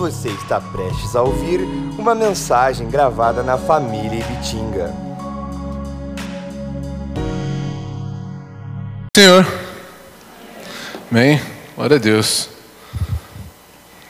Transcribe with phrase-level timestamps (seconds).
[0.00, 1.60] Você está prestes a ouvir
[1.98, 4.90] uma mensagem gravada na família Ibitinga.
[9.14, 9.46] Senhor.
[11.10, 11.38] Amém.
[11.76, 12.48] Glória a Deus.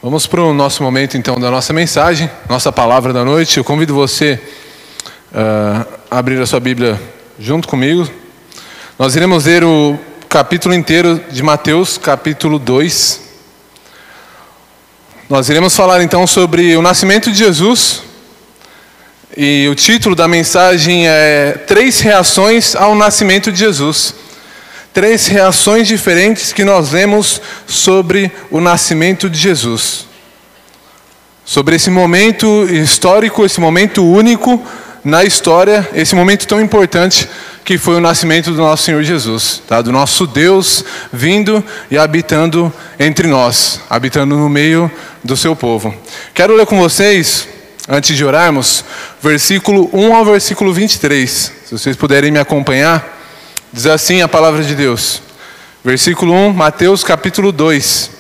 [0.01, 3.59] Vamos para o nosso momento então da nossa mensagem, nossa palavra da noite.
[3.59, 4.41] Eu convido você
[5.33, 7.03] uh, a abrir a sua Bíblia
[7.37, 8.09] junto comigo.
[8.97, 9.99] Nós iremos ler o
[10.29, 13.30] capítulo inteiro de Mateus, capítulo 2.
[15.31, 18.03] Nós iremos falar então sobre o nascimento de Jesus.
[19.37, 24.13] E o título da mensagem é Três reações ao nascimento de Jesus.
[24.93, 30.05] Três reações diferentes que nós vemos sobre o nascimento de Jesus.
[31.45, 34.61] Sobre esse momento histórico, esse momento único
[35.05, 37.29] na história, esse momento tão importante
[37.65, 39.81] que foi o nascimento do nosso Senhor Jesus, tá?
[39.81, 44.91] do nosso Deus vindo e habitando entre nós, habitando no meio
[45.23, 45.95] do seu povo.
[46.35, 47.49] Quero ler com vocês,
[47.89, 48.85] antes de orarmos,
[49.23, 51.53] versículo 1 ao versículo 23.
[51.65, 53.19] Se vocês puderem me acompanhar,
[53.73, 55.23] diz assim a palavra de Deus.
[55.85, 58.11] Versículo 1, Mateus capítulo 2.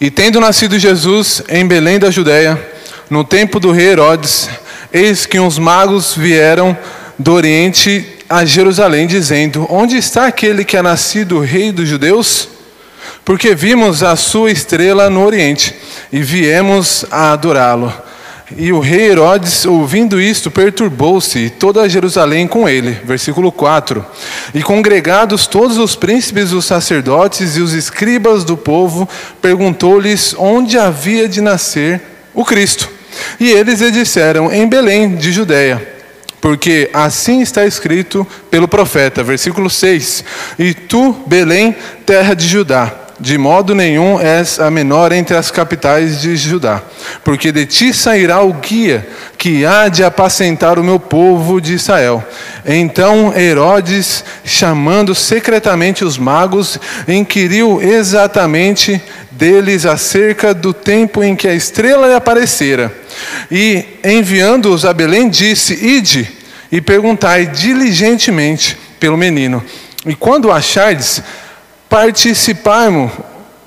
[0.00, 2.60] E tendo nascido Jesus em Belém da Judéia,
[3.08, 4.48] no tempo do rei Herodes,
[4.92, 6.76] eis que uns magos vieram
[7.18, 12.48] do Oriente a Jerusalém, dizendo: Onde está aquele que é nascido rei dos judeus?
[13.24, 15.74] Porque vimos a sua estrela no Oriente
[16.12, 17.92] e viemos a adorá-lo.
[18.56, 22.98] E o rei Herodes, ouvindo isto, perturbou-se, e toda Jerusalém com ele.
[23.04, 24.04] Versículo 4.
[24.52, 29.08] E congregados todos os príncipes, os sacerdotes e os escribas do povo,
[29.40, 32.00] perguntou-lhes onde havia de nascer
[32.34, 32.90] o Cristo.
[33.38, 35.92] E eles lhe disseram: Em Belém, de Judéia
[36.42, 40.24] porque assim está escrito pelo profeta, versículo 6:
[40.58, 41.74] E tu, Belém,
[42.04, 46.82] terra de Judá, de modo nenhum és a menor entre as capitais de Judá,
[47.22, 49.06] porque de ti sairá o guia
[49.38, 52.22] que há de apacentar o meu povo de Israel.
[52.66, 61.54] Então Herodes, chamando secretamente os magos, inquiriu exatamente deles acerca do tempo em que a
[61.54, 63.01] estrela lhe aparecera.
[63.50, 66.28] E enviando-os a Belém, disse: Ide
[66.70, 69.62] e perguntai diligentemente pelo menino.
[70.06, 71.22] E quando o achardes,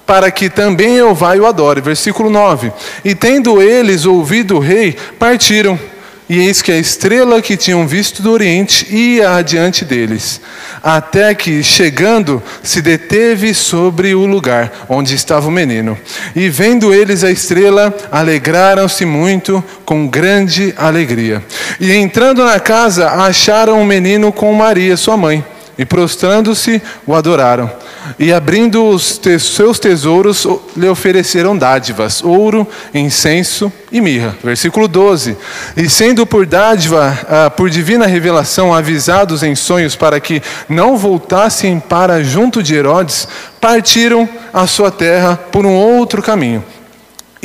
[0.05, 1.81] para que também eu vá e o adore.
[1.81, 2.71] Versículo 9.
[3.03, 5.79] E tendo eles ouvido o rei, partiram.
[6.27, 10.41] E eis que a estrela que tinham visto do Oriente ia adiante deles,
[10.81, 15.95] até que, chegando, se deteve sobre o lugar onde estava o menino.
[16.35, 21.43] E vendo eles a estrela, alegraram-se muito com grande alegria.
[21.79, 25.45] E entrando na casa, acharam o menino com Maria, sua mãe,
[25.77, 27.69] e prostrando-se, o adoraram.
[28.19, 30.45] E abrindo os te seus tesouros,
[30.75, 34.35] lhe ofereceram dádivas, ouro, incenso e mirra.
[34.43, 35.37] Versículo 12.
[35.75, 41.79] E sendo por dádiva, ah, por divina revelação, avisados em sonhos para que não voltassem
[41.79, 43.27] para junto de Herodes,
[43.59, 46.63] partiram a sua terra por um outro caminho.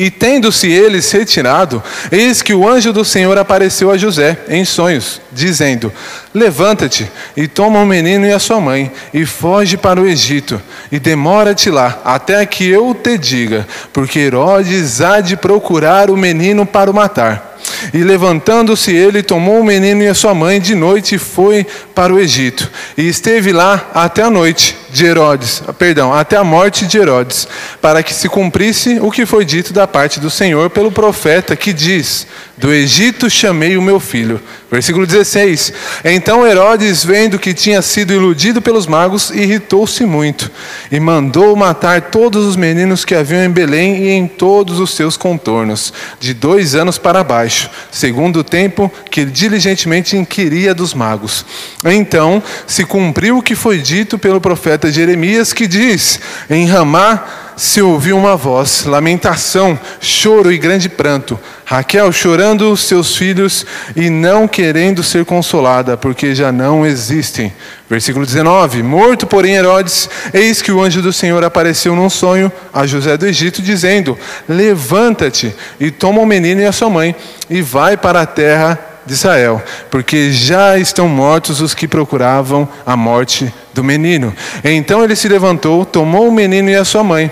[0.00, 5.20] E tendo-se eles retirado, eis que o anjo do Senhor apareceu a José em sonhos,
[5.30, 5.92] dizendo:
[6.32, 7.06] Levanta-te
[7.36, 10.58] e toma o menino e a sua mãe, e foge para o Egito,
[10.90, 16.64] e demora-te lá, até que eu te diga, porque Herodes há de procurar o menino
[16.64, 17.58] para o matar.
[17.92, 22.12] E levantando-se ele, tomou o menino e a sua mãe de noite e foi para
[22.12, 22.70] o Egito.
[22.96, 27.46] E esteve lá até a noite de Herodes, perdão, até a morte de Herodes,
[27.80, 31.72] para que se cumprisse o que foi dito da parte do Senhor pelo profeta que
[31.72, 34.40] diz: Do Egito chamei o meu filho.
[34.70, 35.72] Versículo 16.
[36.04, 40.48] Então Herodes, vendo que tinha sido iludido pelos magos, irritou-se muito
[40.92, 45.16] e mandou matar todos os meninos que haviam em Belém e em todos os seus
[45.16, 51.44] contornos, de dois anos para baixo, segundo o tempo que diligentemente inquiria dos magos.
[51.84, 57.24] Então se cumpriu o que foi dito pelo profeta Jeremias, que diz: Em Ramá
[57.56, 61.38] se ouviu uma voz, lamentação, choro e grande pranto.
[61.66, 67.52] Raquel chorando os seus filhos e não querendo ser consolada, porque já não existem.
[67.88, 72.86] Versículo 19: Morto, porém, Herodes, eis que o anjo do Senhor apareceu num sonho a
[72.86, 74.18] José do Egito, dizendo:
[74.48, 77.14] Levanta-te e toma o menino e a sua mãe,
[77.50, 82.96] e vai para a terra de Israel, porque já estão mortos os que procuravam a
[82.96, 84.34] morte do menino.
[84.62, 87.30] Então ele se levantou, tomou o menino e a sua mãe,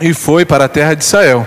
[0.00, 1.46] e foi para a terra de Israel.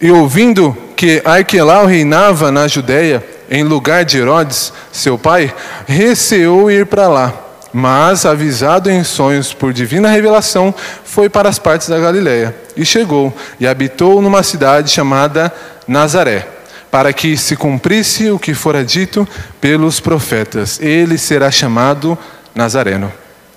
[0.00, 5.52] E ouvindo que Arquelau reinava na Judéia, em lugar de Herodes, seu pai,
[5.86, 7.44] receou ir para lá.
[7.72, 10.74] mas, avisado em sonhos por divina revelação,
[11.04, 15.52] foi para as partes da Galiléia e chegou e habitou numa cidade chamada
[15.86, 16.46] Nazaré,
[16.90, 19.28] para que se cumprisse o que fora dito
[19.60, 20.80] pelos profetas.
[20.80, 22.16] Ele será chamado
[22.54, 23.12] Nazareno.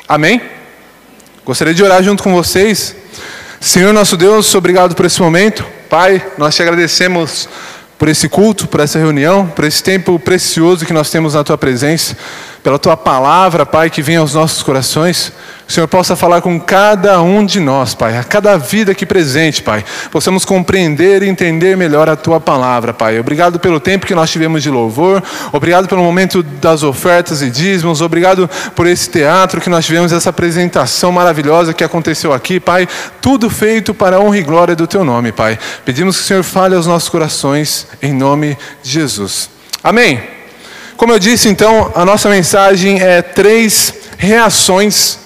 [0.08, 0.42] Amém?
[1.46, 2.96] Gostaria de orar junto com vocês.
[3.60, 5.66] Senhor nosso Deus, obrigado por esse momento.
[5.90, 7.48] Pai, nós te agradecemos
[7.98, 11.58] por esse culto, por essa reunião, por esse tempo precioso que nós temos na tua
[11.58, 12.18] presença
[12.64, 15.32] pela tua palavra, Pai, que vem aos nossos corações.
[15.68, 19.62] O Senhor possa falar com cada um de nós, Pai, a cada vida aqui presente,
[19.62, 19.84] Pai.
[20.12, 23.20] Possamos compreender e entender melhor a tua palavra, Pai.
[23.20, 25.24] Obrigado pelo tempo que nós tivemos de louvor.
[25.52, 28.02] Obrigado pelo momento das ofertas e dízimos.
[28.02, 32.88] Obrigado por esse teatro que nós tivemos, essa apresentação maravilhosa que aconteceu aqui, Pai.
[33.22, 35.58] Tudo feito para a honra e glória do teu nome, Pai.
[35.86, 39.50] Pedimos que o Senhor fale aos nossos corações, em nome de Jesus.
[39.84, 40.41] Amém.
[41.02, 45.18] Como eu disse, então, a nossa mensagem é três reações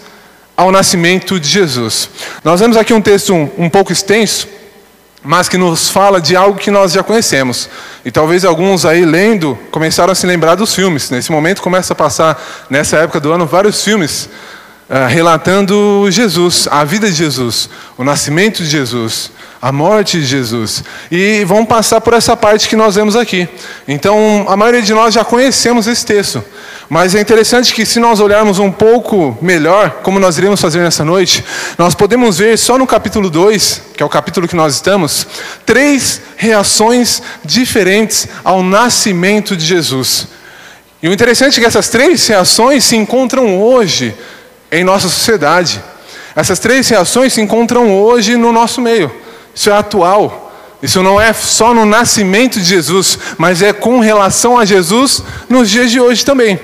[0.56, 2.10] ao nascimento de Jesus.
[2.46, 4.48] Nós vemos aqui um texto um, um pouco extenso,
[5.22, 7.68] mas que nos fala de algo que nós já conhecemos.
[8.06, 11.10] E talvez alguns aí lendo começaram a se lembrar dos filmes.
[11.10, 14.30] Nesse momento começa a passar, nessa época do ano, vários filmes
[14.90, 19.32] uh, relatando Jesus, a vida de Jesus, o nascimento de Jesus
[19.66, 20.84] a morte de Jesus.
[21.12, 23.50] E vão passar por essa parte que nós vemos aqui.
[23.88, 26.44] Então, a maioria de nós já conhecemos esse texto.
[26.88, 31.04] Mas é interessante que, se nós olharmos um pouco melhor, como nós iremos fazer nessa
[31.04, 31.44] noite,
[31.80, 35.26] nós podemos ver só no capítulo 2, que é o capítulo que nós estamos,
[35.66, 40.28] três reações diferentes ao nascimento de Jesus.
[41.02, 44.14] E o interessante é que essas três reações se encontram hoje
[44.78, 45.82] em nossa sociedade.
[46.36, 49.12] Essas três reações se encontram hoje no nosso meio.
[49.54, 50.52] Isso é atual.
[50.82, 55.70] Isso não é só no nascimento de Jesus, mas é com relação a Jesus nos
[55.70, 56.60] dias de hoje também.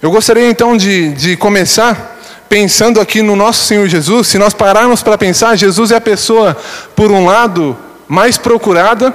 [0.00, 2.18] Eu gostaria então de, de começar
[2.48, 4.28] pensando aqui no nosso Senhor Jesus.
[4.28, 6.56] Se nós pararmos para pensar, Jesus é a pessoa,
[6.94, 9.14] por um lado, mais procurada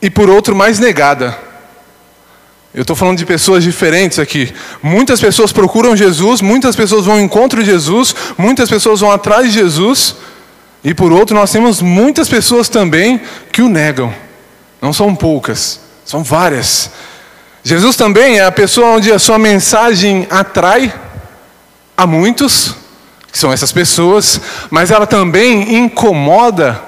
[0.00, 1.47] e por outro, mais negada.
[2.74, 4.52] Eu estou falando de pessoas diferentes aqui.
[4.82, 9.46] Muitas pessoas procuram Jesus, muitas pessoas vão ao encontro de Jesus, muitas pessoas vão atrás
[9.46, 10.14] de Jesus,
[10.84, 13.20] e por outro, nós temos muitas pessoas também
[13.50, 14.14] que o negam.
[14.80, 16.90] Não são poucas, são várias.
[17.64, 20.94] Jesus também é a pessoa onde a sua mensagem atrai
[21.96, 22.74] a muitos,
[23.32, 26.80] que são essas pessoas, mas ela também incomoda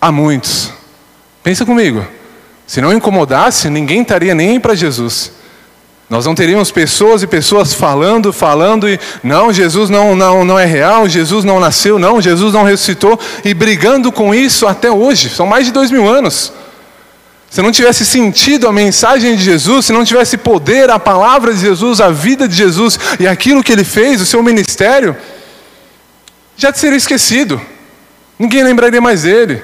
[0.00, 0.70] a muitos.
[1.42, 2.06] Pensa comigo.
[2.66, 5.32] Se não incomodasse, ninguém estaria nem para Jesus.
[6.08, 10.64] Nós não teríamos pessoas e pessoas falando, falando e não, Jesus não, não, não é
[10.64, 15.28] real, Jesus não nasceu, não, Jesus não ressuscitou e brigando com isso até hoje.
[15.28, 16.52] São mais de dois mil anos.
[17.50, 21.60] Se não tivesse sentido a mensagem de Jesus, se não tivesse poder, a palavra de
[21.60, 25.16] Jesus, a vida de Jesus e aquilo que ele fez, o seu ministério,
[26.56, 27.60] já seria esquecido.
[28.38, 29.62] Ninguém lembraria mais dele.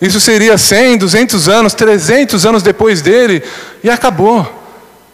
[0.00, 3.42] Isso seria 100, 200 anos, 300 anos depois dele
[3.82, 4.46] e acabou.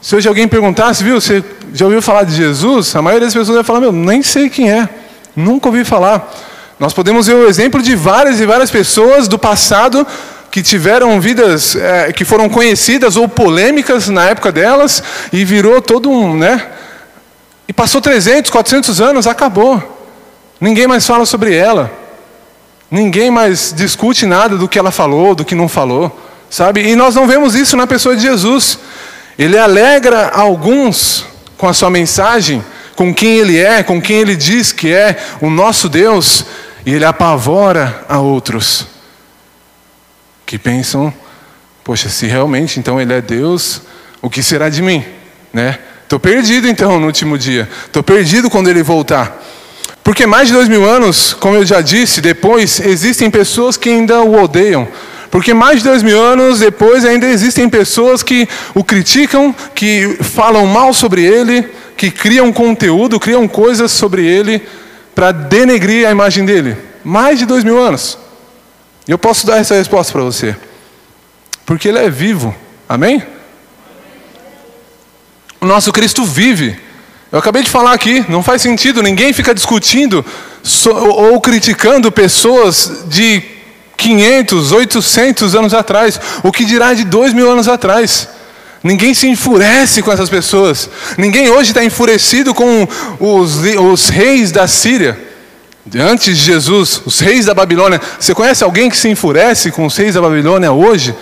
[0.00, 2.96] Se hoje alguém perguntasse, viu, você já ouviu falar de Jesus?
[2.96, 4.88] A maioria das pessoas vai falar, meu, nem sei quem é,
[5.36, 6.34] nunca ouvi falar.
[6.80, 10.04] Nós podemos ver o exemplo de várias e várias pessoas do passado
[10.50, 15.02] que tiveram vidas é, que foram conhecidas ou polêmicas na época delas
[15.32, 16.66] e virou todo um, né?
[17.68, 19.80] E passou 300, 400 anos, acabou.
[20.60, 22.01] Ninguém mais fala sobre ela.
[22.92, 26.14] Ninguém mais discute nada do que ela falou, do que não falou,
[26.50, 26.86] sabe?
[26.86, 28.78] E nós não vemos isso na pessoa de Jesus.
[29.38, 31.24] Ele alegra alguns
[31.56, 32.62] com a sua mensagem,
[32.94, 36.44] com quem ele é, com quem ele diz que é o nosso Deus,
[36.84, 38.86] e ele apavora a outros
[40.44, 41.10] que pensam:
[41.82, 43.80] poxa, se realmente então ele é Deus,
[44.20, 45.02] o que será de mim,
[45.50, 45.78] né?
[46.02, 47.66] Estou perdido então no último dia.
[47.86, 49.42] Estou perdido quando ele voltar.
[50.02, 54.20] Porque mais de dois mil anos, como eu já disse, depois existem pessoas que ainda
[54.20, 54.88] o odeiam.
[55.30, 60.66] Porque mais de dois mil anos depois ainda existem pessoas que o criticam, que falam
[60.66, 61.66] mal sobre ele,
[61.96, 64.60] que criam conteúdo, criam coisas sobre ele
[65.14, 66.76] para denegrir a imagem dele.
[67.04, 68.18] Mais de dois mil anos.
[69.06, 70.56] Eu posso dar essa resposta para você.
[71.64, 72.54] Porque ele é vivo.
[72.88, 73.22] Amém?
[75.60, 76.78] O nosso Cristo vive.
[77.32, 80.22] Eu acabei de falar aqui, não faz sentido, ninguém fica discutindo
[80.94, 83.42] ou criticando pessoas de
[83.96, 88.28] 500, 800 anos atrás, o que dirá de dois mil anos atrás.
[88.84, 90.90] Ninguém se enfurece com essas pessoas.
[91.16, 92.86] Ninguém hoje está enfurecido com
[93.18, 93.60] os,
[93.90, 95.18] os reis da Síria.
[95.98, 98.00] Antes de Jesus, os reis da Babilônia.
[98.20, 101.14] Você conhece alguém que se enfurece com os reis da Babilônia hoje?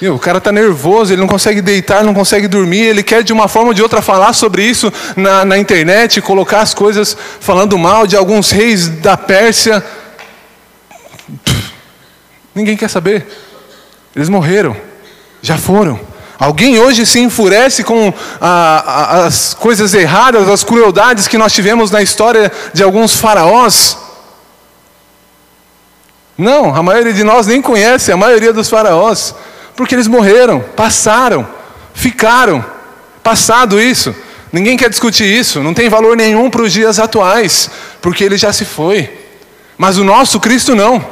[0.00, 3.32] E o cara está nervoso, ele não consegue deitar, não consegue dormir, ele quer de
[3.32, 7.78] uma forma ou de outra falar sobre isso na, na internet, colocar as coisas falando
[7.78, 9.82] mal de alguns reis da Pérsia.
[12.54, 13.26] Ninguém quer saber.
[14.14, 14.76] Eles morreram,
[15.40, 15.98] já foram.
[16.38, 21.90] Alguém hoje se enfurece com a, a, as coisas erradas, as crueldades que nós tivemos
[21.90, 23.96] na história de alguns faraós?
[26.36, 29.34] Não, a maioria de nós nem conhece a maioria dos faraós.
[29.76, 31.46] Porque eles morreram, passaram,
[31.94, 32.64] ficaram.
[33.22, 34.14] Passado isso.
[34.52, 35.62] Ninguém quer discutir isso.
[35.62, 37.70] Não tem valor nenhum para os dias atuais.
[38.00, 39.10] Porque ele já se foi.
[39.76, 41.04] Mas o nosso Cristo não.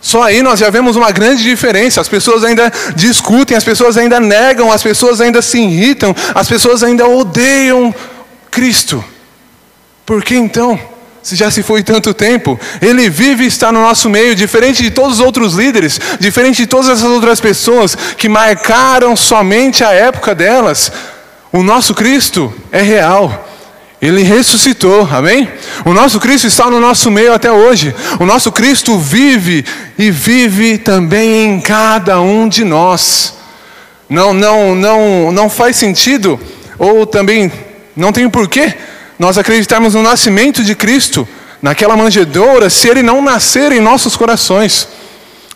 [0.00, 2.00] Só aí nós já vemos uma grande diferença.
[2.00, 6.82] As pessoas ainda discutem, as pessoas ainda negam, as pessoas ainda se irritam, as pessoas
[6.82, 7.94] ainda odeiam
[8.50, 9.02] Cristo.
[10.04, 10.78] Por que então?
[11.22, 14.90] Se já se foi tanto tempo, Ele vive e está no nosso meio, diferente de
[14.90, 20.34] todos os outros líderes, diferente de todas essas outras pessoas que marcaram somente a época
[20.34, 20.90] delas.
[21.52, 23.48] O nosso Cristo é real.
[24.00, 25.48] Ele ressuscitou, amém?
[25.84, 27.94] O nosso Cristo está no nosso meio até hoje.
[28.18, 29.64] O nosso Cristo vive
[29.96, 33.34] e vive também em cada um de nós.
[34.08, 36.38] Não, não, não, não faz sentido,
[36.76, 37.52] ou também
[37.94, 38.74] não tem porquê
[39.22, 41.28] nós acreditarmos no nascimento de Cristo,
[41.62, 44.88] naquela manjedoura, se ele não nascer em nossos corações,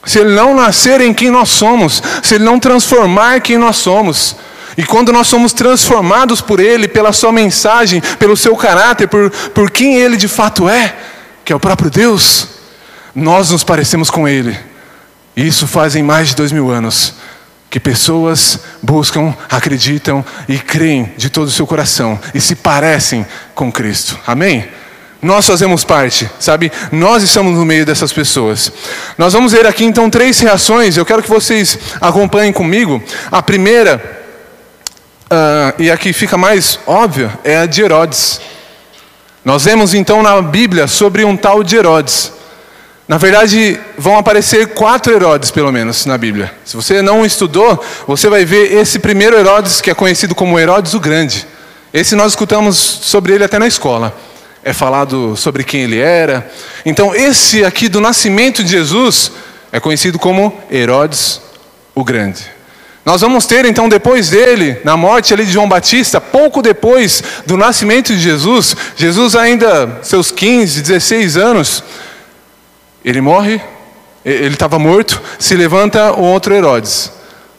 [0.04, 4.37] se ele não nascer em quem nós somos, se ele não transformar quem nós somos.
[4.78, 9.68] E quando nós somos transformados por Ele, pela Sua mensagem, pelo Seu caráter, por, por
[9.68, 10.94] quem Ele de fato é,
[11.44, 12.46] que é o próprio Deus,
[13.16, 14.56] nós nos parecemos com Ele.
[15.37, 17.14] E isso fazem mais de dois mil anos
[17.70, 23.70] que pessoas buscam, acreditam e creem de todo o seu coração e se parecem com
[23.70, 24.18] Cristo.
[24.26, 24.68] Amém?
[25.20, 26.70] Nós fazemos parte, sabe?
[26.92, 28.70] Nós estamos no meio dessas pessoas.
[29.18, 30.96] Nós vamos ver aqui então três reações.
[30.96, 33.02] Eu quero que vocês acompanhem comigo.
[33.30, 34.23] A primeira,
[35.25, 38.40] uh, e aqui fica mais óbvia, é a de Herodes.
[39.44, 42.36] Nós vemos então na Bíblia sobre um tal de Herodes.
[43.09, 46.53] Na verdade, vão aparecer quatro Herodes, pelo menos, na Bíblia.
[46.65, 50.93] Se você não estudou, você vai ver esse primeiro Herodes, que é conhecido como Herodes
[50.93, 51.47] o Grande.
[51.95, 54.13] Esse nós escutamos sobre ele até na escola.
[54.65, 56.51] É falado sobre quem ele era.
[56.85, 59.31] Então, esse aqui do nascimento de Jesus
[59.71, 61.41] é conhecido como Herodes
[61.95, 62.43] o Grande.
[63.05, 67.57] Nós vamos ter então depois dele, na morte ali de João Batista, pouco depois do
[67.57, 71.85] nascimento de Jesus, Jesus ainda seus 15, 16 anos,
[73.07, 73.61] ele morre,
[74.25, 77.13] ele estava morto, se levanta o outro Herodes,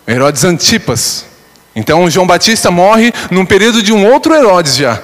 [0.05, 1.25] Herodes Antipas.
[1.73, 4.99] Então João Batista morre num período de um outro Herodes já.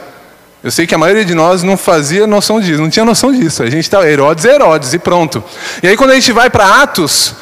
[0.62, 3.64] Eu sei que a maioria de nós não fazia noção disso, não tinha noção disso.
[3.64, 5.42] A gente estava, Herodes é Herodes e pronto.
[5.82, 7.36] E aí quando a gente vai para Atos,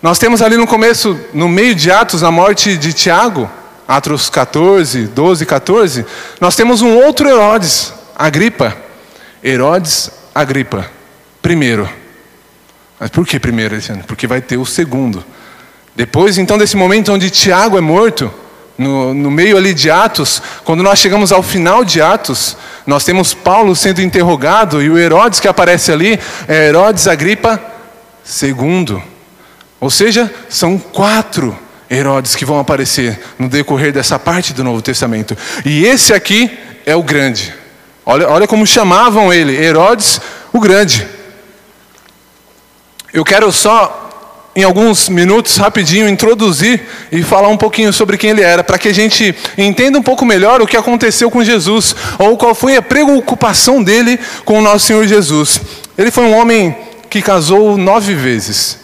[0.00, 3.50] nós temos ali no começo, no meio de Atos, a morte de Tiago,
[3.88, 6.06] Atos 14, 12, 14,
[6.40, 8.76] nós temos um outro Herodes, Agripa.
[9.42, 10.88] Herodes Agripa,
[11.42, 11.88] primeiro.
[12.98, 13.76] Mas por que primeiro?
[14.06, 15.24] Porque vai ter o segundo.
[15.94, 18.32] Depois, então, desse momento onde Tiago é morto,
[18.76, 23.32] no, no, meio ali de Atos, quando nós chegamos ao final de Atos, nós temos
[23.32, 27.60] Paulo sendo interrogado e o Herodes que aparece ali é Herodes Agripa
[28.42, 29.02] II.
[29.80, 31.56] Ou seja, são quatro
[31.90, 35.36] Herodes que vão aparecer no decorrer dessa parte do Novo Testamento.
[35.64, 36.50] E esse aqui
[36.84, 37.54] é o grande.
[38.04, 40.20] Olha, olha como chamavam ele, Herodes
[40.52, 41.15] o Grande.
[43.16, 44.10] Eu quero só,
[44.54, 48.88] em alguns minutos, rapidinho, introduzir e falar um pouquinho sobre quem ele era, para que
[48.88, 52.82] a gente entenda um pouco melhor o que aconteceu com Jesus, ou qual foi a
[52.82, 55.62] preocupação dele com o nosso Senhor Jesus.
[55.96, 56.76] Ele foi um homem
[57.08, 58.80] que casou nove vezes.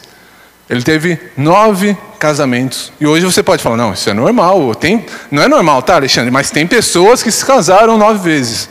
[0.70, 2.90] Ele teve nove casamentos.
[2.98, 4.74] E hoje você pode falar, não, isso é normal.
[4.74, 6.30] Tem, não é normal, tá, Alexandre?
[6.30, 8.66] Mas tem pessoas que se casaram nove vezes.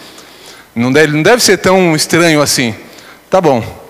[0.76, 2.74] Não deve, não deve ser tão estranho assim.
[3.30, 3.81] Tá bom.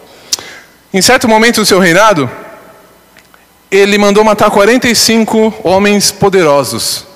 [0.93, 2.29] Em certo momento do seu reinado,
[3.69, 7.07] ele mandou matar 45 homens poderosos,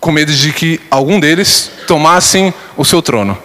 [0.00, 3.38] com medo de que algum deles tomassem o seu trono.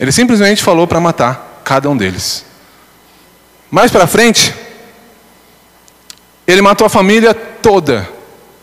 [0.00, 2.46] Ele simplesmente falou para matar cada um deles.
[3.70, 4.54] Mais para frente,
[6.46, 8.08] ele matou a família toda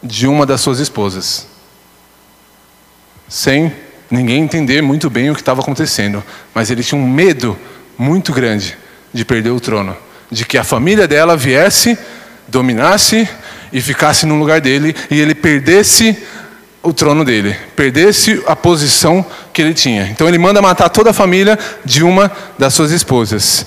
[0.02, 1.46] de uma das suas esposas,
[3.30, 3.72] sem
[4.10, 6.24] ninguém entender muito bem o que estava acontecendo,
[6.56, 7.56] mas ele tinha um medo
[8.00, 8.76] muito grande
[9.16, 9.96] de perder o trono,
[10.30, 11.98] de que a família dela viesse,
[12.50, 13.26] dominasse
[13.72, 16.22] e ficasse no lugar dele e ele perdesse
[16.84, 20.04] o trono dele, perdesse a posição que ele tinha.
[20.12, 22.30] Então ele manda matar toda a família de uma
[22.60, 23.66] das suas esposas.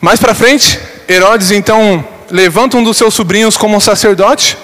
[0.00, 4.58] Mais para frente, Herodes então levanta um dos seus sobrinhos como sacerdote,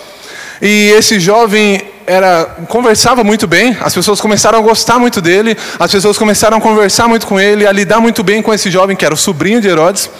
[0.61, 5.91] e esse jovem era conversava muito bem, as pessoas começaram a gostar muito dele, as
[5.91, 9.05] pessoas começaram a conversar muito com ele, a lidar muito bem com esse jovem que
[9.05, 10.11] era o sobrinho de Herodes.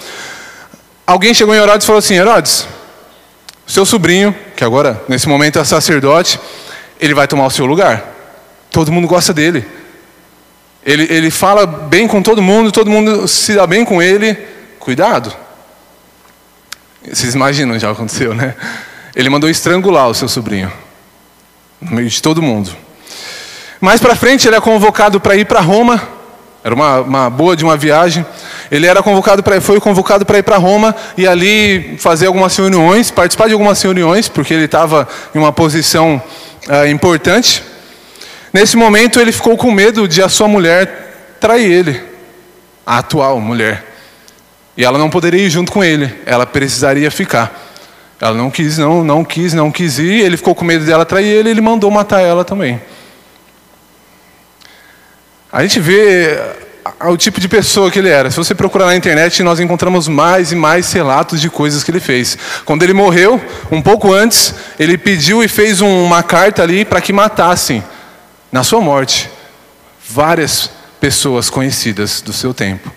[1.05, 2.67] Alguém chegou em Herodes e falou assim: Herodes,
[3.67, 6.39] seu sobrinho, que agora nesse momento é sacerdote,
[6.99, 8.03] ele vai tomar o seu lugar.
[8.71, 9.65] Todo mundo gosta dele.
[10.83, 14.37] Ele, ele fala bem com todo mundo, todo mundo se dá bem com ele.
[14.79, 15.33] Cuidado.
[17.07, 18.55] Vocês imaginam já aconteceu, né?
[19.15, 20.71] Ele mandou estrangular o seu sobrinho,
[21.81, 22.71] no meio de todo mundo.
[23.79, 26.01] Mais para frente, ele é convocado para ir para Roma.
[26.63, 28.23] Era uma, uma, boa de uma viagem.
[28.69, 33.09] Ele era convocado para, foi convocado para ir para Roma e ali fazer algumas reuniões,
[33.09, 36.21] participar de algumas reuniões, porque ele estava em uma posição
[36.69, 37.63] uh, importante.
[38.53, 42.01] Nesse momento, ele ficou com medo de a sua mulher trair ele,
[42.85, 43.83] a atual mulher.
[44.77, 47.70] E ela não poderia ir junto com ele, ela precisaria ficar.
[48.21, 50.21] Ela não quis, não, não quis, não quis ir.
[50.21, 52.79] Ele ficou com medo dela trair ele, ele mandou matar ela também.
[55.51, 56.39] A gente vê
[57.03, 58.29] o tipo de pessoa que ele era.
[58.29, 61.99] Se você procurar na internet, nós encontramos mais e mais relatos de coisas que ele
[61.99, 62.37] fez.
[62.63, 67.11] Quando ele morreu, um pouco antes, ele pediu e fez uma carta ali para que
[67.11, 67.83] matassem,
[68.51, 69.31] na sua morte,
[70.07, 72.91] várias pessoas conhecidas do seu tempo,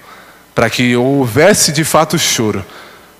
[0.54, 2.62] para que houvesse de fato choro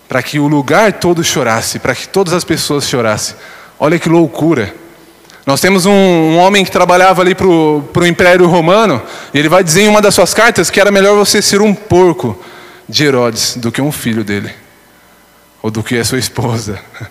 [0.09, 3.37] para que o lugar todo chorasse, para que todas as pessoas chorassem.
[3.79, 4.75] Olha que loucura.
[5.47, 9.63] Nós temos um, um homem que trabalhava ali para o Império Romano, e ele vai
[9.63, 12.39] dizer em uma das suas cartas que era melhor você ser um porco
[12.89, 14.51] de Herodes do que um filho dele,
[15.63, 16.81] ou do que a sua esposa.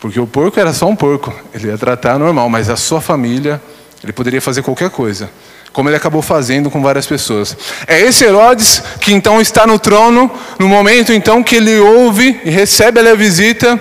[0.00, 3.62] Porque o porco era só um porco, ele ia tratar normal, mas a sua família,
[4.02, 5.30] ele poderia fazer qualquer coisa
[5.72, 7.56] como ele acabou fazendo com várias pessoas.
[7.86, 12.50] É esse Herodes que então está no trono, no momento então que ele ouve e
[12.50, 13.80] recebe a visita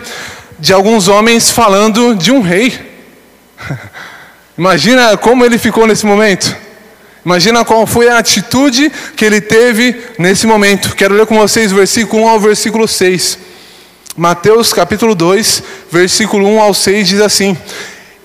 [0.59, 2.73] de alguns homens falando de um rei.
[4.57, 6.55] Imagina como ele ficou nesse momento.
[7.25, 10.95] Imagina qual foi a atitude que ele teve nesse momento.
[10.95, 13.37] Quero ler com vocês o versículo 1 ao versículo 6.
[14.17, 17.57] Mateus capítulo 2, versículo 1 ao 6 diz assim: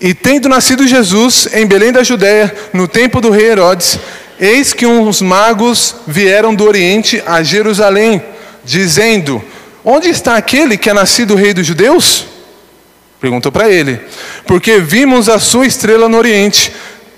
[0.01, 3.99] e tendo nascido Jesus em Belém da Judéia, no tempo do rei Herodes,
[4.39, 8.23] eis que uns magos vieram do Oriente a Jerusalém,
[8.65, 9.43] dizendo:
[9.85, 12.27] Onde está aquele que é nascido rei dos judeus?
[13.21, 13.99] Perguntou para ele.
[14.47, 16.73] Porque vimos a sua estrela no Oriente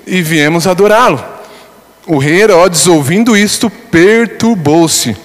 [0.07, 1.23] e viemos adorá-lo.
[2.07, 5.17] O rei Herodes, ouvindo isto, perturbou-se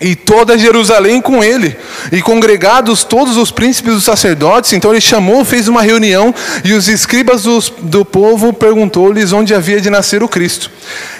[0.00, 1.76] e toda Jerusalém com ele,
[2.10, 6.34] e congregados todos os príncipes dos sacerdotes, então ele chamou, fez uma reunião,
[6.64, 10.70] e os escribas dos, do povo perguntou-lhes onde havia de nascer o Cristo.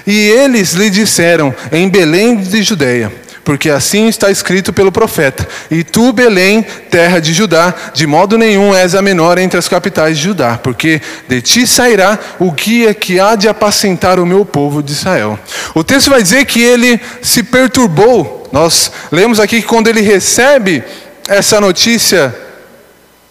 [0.06, 3.12] E eles lhe disseram: em Belém de Judeia
[3.50, 8.72] porque assim está escrito pelo profeta: E tu, Belém, terra de Judá, de modo nenhum
[8.72, 13.18] és a menor entre as capitais de Judá, porque de ti sairá o guia que
[13.18, 15.36] há de apacentar o meu povo de Israel.
[15.74, 18.48] O texto vai dizer que ele se perturbou.
[18.52, 20.84] Nós lemos aqui que quando ele recebe
[21.26, 22.32] essa notícia,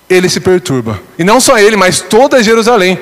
[0.09, 0.99] ele se perturba.
[1.17, 2.99] E não só ele, mas toda Jerusalém.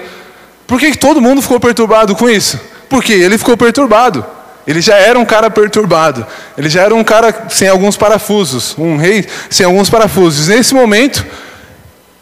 [0.68, 2.62] Por que todo mundo ficou perturbado com isso?
[2.88, 4.37] Porque ele ficou perturbado.
[4.68, 6.28] Ele já era um cara perturbado.
[6.58, 8.76] Ele já era um cara sem alguns parafusos.
[8.78, 10.50] Um rei sem alguns parafusos.
[10.50, 11.26] Nesse momento,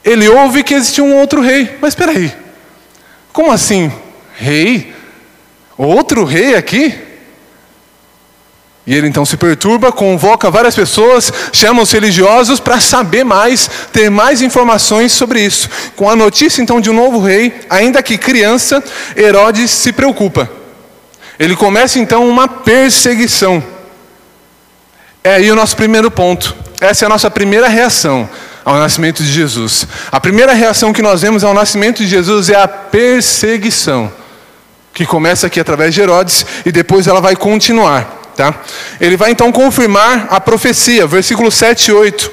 [0.04, 1.76] ele ouve que existia um outro rei.
[1.82, 2.32] Mas espera aí.
[3.34, 3.92] Como assim?
[4.36, 4.94] Rei?
[5.76, 6.94] Outro rei aqui?
[8.86, 14.12] E ele então se perturba, convoca várias pessoas, chama os religiosos para saber mais, ter
[14.12, 15.68] mais informações sobre isso.
[15.96, 18.84] Com a notícia então de um novo rei, ainda que criança,
[19.18, 20.48] Herodes se preocupa.
[21.40, 23.64] Ele começa então uma perseguição.
[25.24, 26.56] É aí o nosso primeiro ponto.
[26.80, 28.30] Essa é a nossa primeira reação
[28.64, 29.88] ao nascimento de Jesus.
[30.12, 34.12] A primeira reação que nós vemos ao nascimento de Jesus é a perseguição,
[34.94, 38.24] que começa aqui através de Herodes e depois ela vai continuar.
[38.36, 38.54] Tá?
[39.00, 42.32] Ele vai então confirmar a profecia, versículo 7 e 8.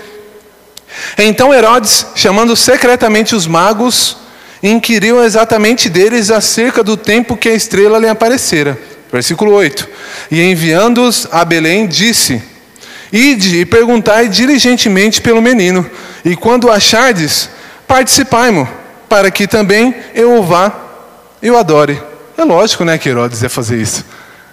[1.19, 4.17] Então Herodes, chamando secretamente os magos,
[4.63, 8.79] inquiriu exatamente deles acerca do tempo que a estrela lhe aparecera.
[9.13, 9.87] Versículo 8:
[10.31, 12.43] E enviando-os a Belém, disse:
[13.13, 15.89] Ide e perguntai diligentemente pelo menino,
[16.25, 17.51] e quando achardes,
[17.87, 18.67] participai-mo,
[19.09, 20.73] para que também eu o vá
[21.43, 22.01] e o adore.
[22.39, 24.03] É lógico, né, que Herodes ia fazer isso.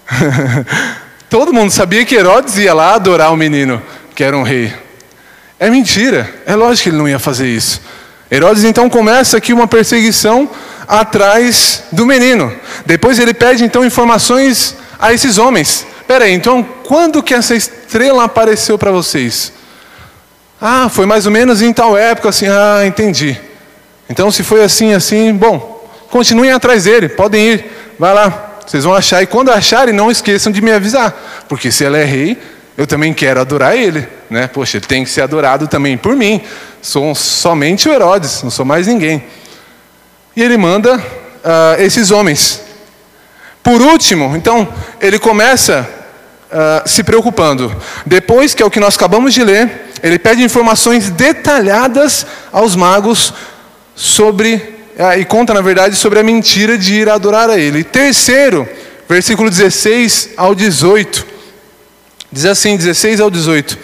[1.29, 3.81] Todo mundo sabia que Herodes ia lá adorar o menino,
[4.13, 4.73] que era um rei.
[5.57, 7.81] É mentira, é lógico que ele não ia fazer isso.
[8.31, 10.49] Herodes então começa aqui uma perseguição
[10.87, 12.53] atrás do menino.
[12.85, 15.85] Depois ele pede então informações a esses homens.
[16.01, 19.53] Espera aí, então quando que essa estrela apareceu para vocês?
[20.61, 23.39] Ah, foi mais ou menos em tal época, assim, ah, entendi.
[24.09, 27.65] Então, se foi assim, assim, bom, continuem atrás dele, podem ir,
[27.97, 29.21] vai lá, vocês vão achar.
[29.21, 32.37] E quando acharem, não esqueçam de me avisar, porque se ele é rei,
[32.79, 34.47] eu também quero adorar ele, né?
[34.47, 36.41] Poxa, ele tem que ser adorado também por mim.
[36.81, 39.21] Sou somente o Herodes, não sou mais ninguém.
[40.33, 42.61] E ele manda uh, esses homens.
[43.61, 44.65] Por último, então,
[45.01, 45.85] ele começa
[46.49, 47.75] uh, se preocupando.
[48.05, 53.33] Depois, que é o que nós acabamos de ler, ele pede informações detalhadas aos magos
[53.93, 54.55] sobre,
[54.97, 57.83] uh, e conta, na verdade, sobre a mentira de ir adorar a ele.
[57.83, 58.65] Terceiro,
[59.09, 61.27] versículo 16 ao 18.
[62.31, 63.77] Diz assim, 16 ao 18.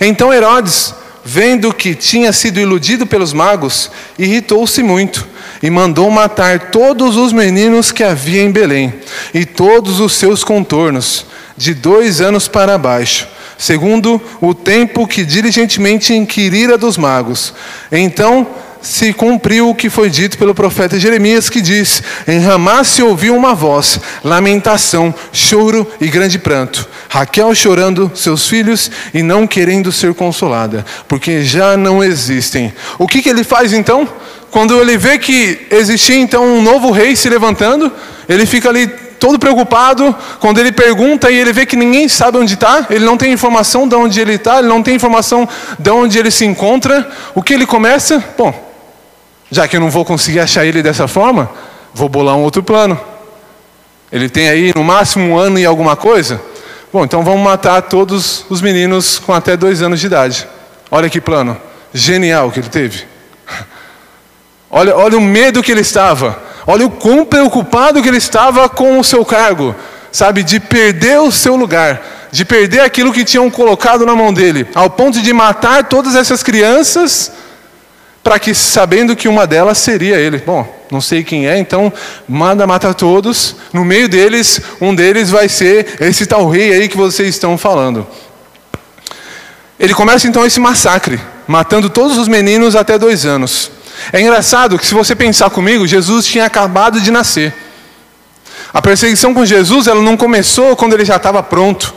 [0.00, 5.26] Então Herodes, vendo que tinha sido iludido pelos magos, irritou-se muito
[5.62, 8.94] e mandou matar todos os meninos que havia em Belém
[9.34, 13.26] e todos os seus contornos, de dois anos para baixo,
[13.58, 17.52] segundo o tempo que diligentemente inquirira dos magos.
[17.90, 18.46] Então
[18.80, 23.36] se cumpriu o que foi dito pelo profeta Jeremias, que diz: Em Ramá se ouviu
[23.36, 26.88] uma voz, lamentação, choro e grande pranto.
[27.08, 32.72] Raquel chorando seus filhos e não querendo ser consolada, porque já não existem.
[32.98, 34.08] O que, que ele faz então?
[34.50, 37.92] quando ele vê que existia então um novo rei se levantando,
[38.28, 40.14] ele fica ali todo preocupado.
[40.40, 43.86] Quando ele pergunta e ele vê que ninguém sabe onde está, ele não tem informação
[43.86, 47.08] de onde ele está, ele não tem informação de onde ele se encontra.
[47.34, 48.24] O que ele começa?
[48.36, 48.67] Bom,
[49.50, 51.50] já que eu não vou conseguir achar ele dessa forma,
[51.94, 52.98] vou bolar um outro plano.
[54.10, 56.40] Ele tem aí no máximo um ano e alguma coisa.
[56.92, 60.48] Bom, então vamos matar todos os meninos com até dois anos de idade.
[60.90, 61.56] Olha que plano
[61.92, 63.04] genial que ele teve.
[64.70, 66.38] Olha, olha o medo que ele estava.
[66.66, 69.74] Olha o quão preocupado que ele estava com o seu cargo.
[70.12, 72.02] Sabe, de perder o seu lugar.
[72.30, 74.66] De perder aquilo que tinham colocado na mão dele.
[74.74, 77.32] Ao ponto de matar todas essas crianças.
[78.28, 80.36] Para que, sabendo que uma delas seria ele.
[80.36, 81.90] Bom, não sei quem é, então
[82.28, 83.56] manda matar todos.
[83.72, 88.06] No meio deles, um deles vai ser esse tal rei aí que vocês estão falando.
[89.80, 93.70] Ele começa então esse massacre, matando todos os meninos até dois anos.
[94.12, 97.54] É engraçado que, se você pensar comigo, Jesus tinha acabado de nascer.
[98.74, 101.94] A perseguição com Jesus ela não começou quando ele já estava pronto,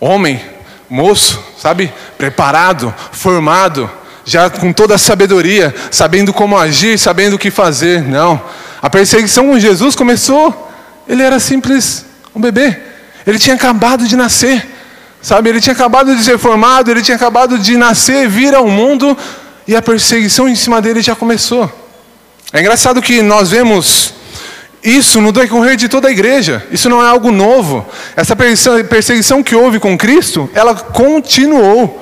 [0.00, 0.44] homem,
[0.88, 3.88] moço, sabe, preparado, formado,
[4.24, 8.02] já com toda a sabedoria, sabendo como agir, sabendo o que fazer.
[8.02, 8.40] Não.
[8.82, 10.72] A perseguição com Jesus começou,
[11.08, 12.04] ele era simples
[12.34, 12.78] um bebê.
[13.26, 14.66] Ele tinha acabado de nascer.
[15.22, 19.16] Sabe, ele tinha acabado de ser formado, ele tinha acabado de nascer, vir ao mundo
[19.68, 21.70] e a perseguição em cima dele já começou.
[22.52, 24.14] É engraçado que nós vemos
[24.82, 26.66] isso no decorrer de toda a igreja.
[26.72, 27.86] Isso não é algo novo.
[28.16, 31.99] Essa perseguição que houve com Cristo, ela continuou.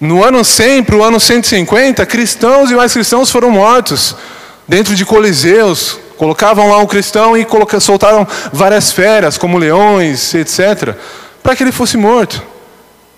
[0.00, 4.14] No ano 100 para o ano 150, cristãos e mais cristãos foram mortos
[4.66, 5.98] dentro de coliseus.
[6.16, 7.46] Colocavam lá um cristão e
[7.80, 10.94] soltaram várias feras, como leões, etc.,
[11.42, 12.42] para que ele fosse morto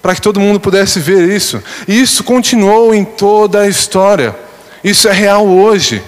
[0.03, 1.63] para que todo mundo pudesse ver isso.
[1.87, 4.35] E isso continuou em toda a história.
[4.83, 6.03] Isso é real hoje.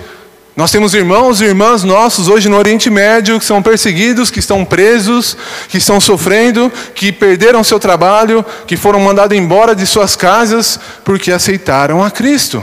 [0.55, 4.67] Nós temos irmãos e irmãs nossos hoje no Oriente Médio que são perseguidos, que estão
[4.67, 5.35] presos,
[5.69, 11.33] que estão sofrendo, que perderam seu trabalho, que foram mandados embora de suas casas porque
[11.33, 12.63] aceitaram a Cristo.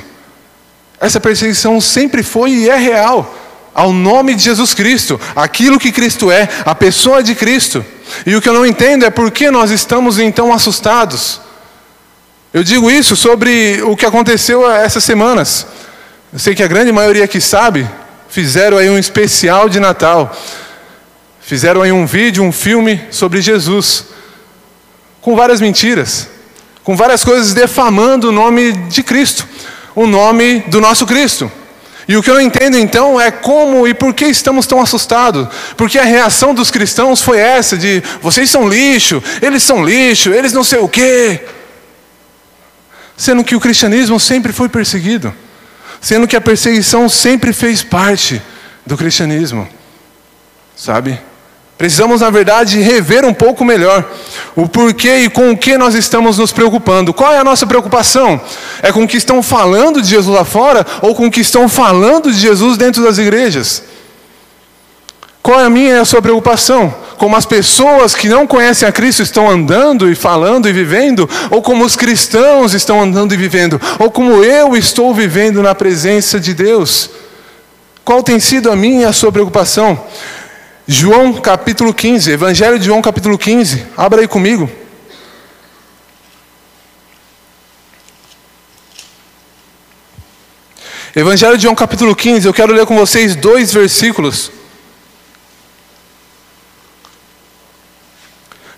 [1.02, 3.36] Essa perseguição sempre foi e é real
[3.74, 7.84] ao nome de Jesus Cristo, aquilo que Cristo é, a pessoa de Cristo.
[8.26, 11.42] E o que eu não entendo é por que nós estamos então assustados.
[12.54, 15.66] Eu digo isso sobre o que aconteceu essas semanas.
[16.32, 17.90] Eu sei que a grande maioria que sabe
[18.30, 20.36] fizeram aí um especial de Natal.
[21.42, 24.06] Fizeram aí um vídeo, um filme sobre Jesus.
[25.22, 26.30] Com várias mentiras,
[26.84, 29.48] com várias coisas defamando o nome de Cristo,
[29.96, 31.52] o nome do nosso Cristo.
[32.08, 35.48] E o que eu não entendo então é como e por que estamos tão assustados.
[35.76, 40.54] Porque a reação dos cristãos foi essa: de vocês são lixo, eles são lixo, eles
[40.54, 41.44] não sei o quê.
[43.18, 45.34] Sendo que o cristianismo sempre foi perseguido.
[46.02, 48.42] Sendo que a perseguição sempre fez parte
[48.86, 49.68] do cristianismo.
[50.76, 51.20] Sabe?
[51.80, 54.04] Precisamos, na verdade, rever um pouco melhor
[54.54, 57.14] o porquê e com o que nós estamos nos preocupando.
[57.14, 58.40] Qual é a nossa preocupação?
[58.82, 61.70] É com o que estão falando de Jesus lá fora ou com o que estão
[61.70, 63.84] falando de Jesus dentro das igrejas?
[65.42, 66.94] Qual é a minha e a sua preocupação?
[67.20, 71.62] Como as pessoas que não conhecem a Cristo estão andando e falando e vivendo, ou
[71.62, 76.54] como os cristãos estão andando e vivendo, ou como eu estou vivendo na presença de
[76.54, 77.10] Deus?
[78.06, 80.02] Qual tem sido a minha e a sua preocupação?
[80.88, 84.72] João capítulo 15, Evangelho de João capítulo 15, abra aí comigo.
[91.14, 94.59] Evangelho de João capítulo 15, eu quero ler com vocês dois versículos.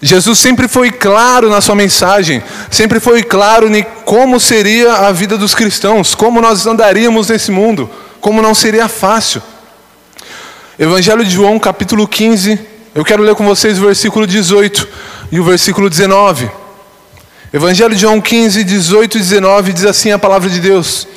[0.01, 5.37] Jesus sempre foi claro na sua mensagem, sempre foi claro em como seria a vida
[5.37, 7.87] dos cristãos, como nós andaríamos nesse mundo,
[8.19, 9.43] como não seria fácil.
[10.79, 12.59] Evangelho de João, capítulo 15,
[12.95, 14.87] eu quero ler com vocês o versículo 18
[15.31, 16.49] e o versículo 19.
[17.53, 21.07] Evangelho de João 15, 18 e 19 diz assim a palavra de Deus: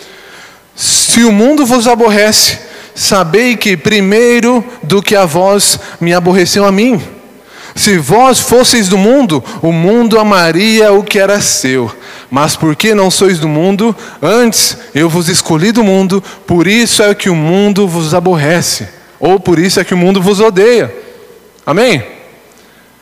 [0.77, 2.59] Se o mundo vos aborrece,
[2.95, 7.03] sabei que primeiro do que a vós me aborreceu a mim.
[7.75, 11.95] Se vós fosseis do mundo, o mundo amaria o que era seu.
[12.31, 17.15] Mas porque não sois do mundo, antes eu vos escolhi do mundo, por isso é
[17.15, 20.95] que o mundo vos aborrece, ou por isso é que o mundo vos odeia.
[21.67, 22.05] Amém?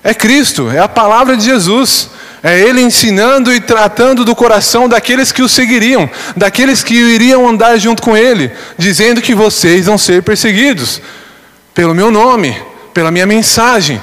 [0.02, 2.10] É Cristo, é a palavra de Jesus.
[2.42, 7.78] É Ele ensinando e tratando do coração daqueles que o seguiriam, daqueles que iriam andar
[7.78, 11.00] junto com Ele, dizendo que vocês vão ser perseguidos
[11.72, 12.60] pelo meu nome,
[12.92, 14.02] pela minha mensagem.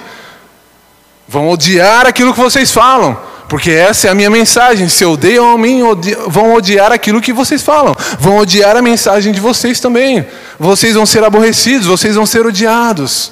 [1.30, 3.16] Vão odiar aquilo que vocês falam,
[3.48, 4.90] porque essa é a minha mensagem.
[4.90, 5.82] Se odeiam a mim,
[6.28, 10.26] vão odiar aquilo que vocês falam, vão odiar a mensagem de vocês também.
[10.58, 13.32] Vocês vão ser aborrecidos, vocês vão ser odiados.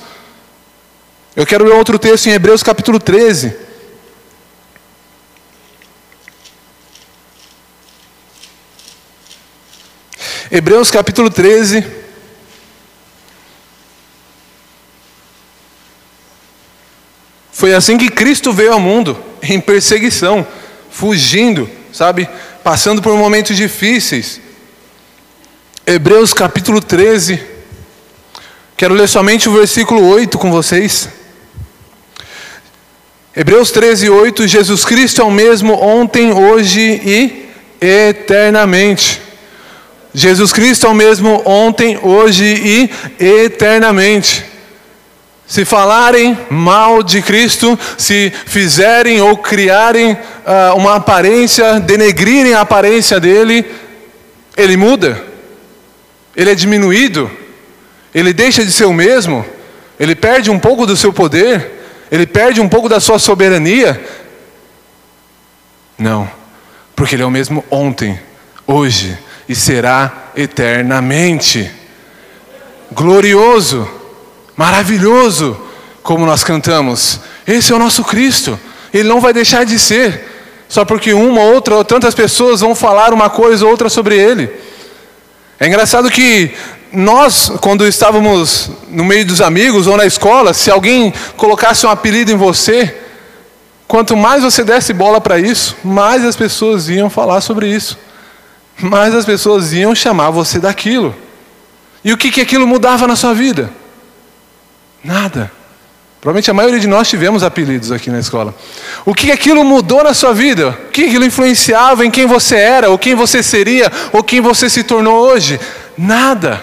[1.36, 3.56] Eu quero ler outro texto em Hebreus capítulo 13.
[10.52, 11.84] Hebreus capítulo 13.
[17.58, 20.46] Foi assim que Cristo veio ao mundo, em perseguição,
[20.92, 22.30] fugindo, sabe?
[22.64, 24.40] Passando por momentos difíceis.
[25.84, 27.42] Hebreus capítulo 13.
[28.78, 31.10] Quero ler somente o versículo 8 com vocês.
[33.36, 34.48] Hebreus 13, 8.
[34.48, 37.50] Jesus Cristo é o mesmo ontem, hoje e
[37.82, 39.20] eternamente.
[40.14, 44.46] Jesus Cristo é o mesmo ontem, hoje e eternamente.
[45.48, 53.18] Se falarem mal de Cristo, se fizerem ou criarem uh, uma aparência, denegrirem a aparência
[53.18, 53.66] dele,
[54.58, 55.24] ele muda,
[56.36, 57.32] ele é diminuído,
[58.14, 59.46] ele deixa de ser o mesmo,
[59.98, 61.72] ele perde um pouco do seu poder,
[62.12, 64.04] ele perde um pouco da sua soberania.
[65.98, 66.30] Não,
[66.94, 68.20] porque ele é o mesmo ontem,
[68.66, 71.72] hoje e será eternamente.
[72.92, 73.97] Glorioso
[74.58, 75.56] maravilhoso,
[76.02, 77.20] como nós cantamos.
[77.46, 78.60] Esse é o nosso Cristo.
[78.94, 80.26] Ele não vai deixar de ser,
[80.68, 84.50] só porque uma, outra ou tantas pessoas vão falar uma coisa ou outra sobre ele.
[85.60, 86.52] É engraçado que
[86.92, 92.32] nós, quando estávamos no meio dos amigos ou na escola, se alguém colocasse um apelido
[92.32, 92.96] em você,
[93.88, 97.98] quanto mais você desse bola para isso, mais as pessoas iam falar sobre isso.
[98.80, 101.16] Mais as pessoas iam chamar você daquilo.
[102.04, 103.70] E o que, que aquilo mudava na sua vida?
[105.04, 105.52] Nada.
[106.20, 108.54] Provavelmente a maioria de nós tivemos apelidos aqui na escola.
[109.06, 110.70] O que aquilo mudou na sua vida?
[110.70, 114.70] O que aquilo influenciava em quem você era, ou quem você seria, ou quem você
[114.70, 115.60] se tornou hoje?
[115.98, 116.62] Nada.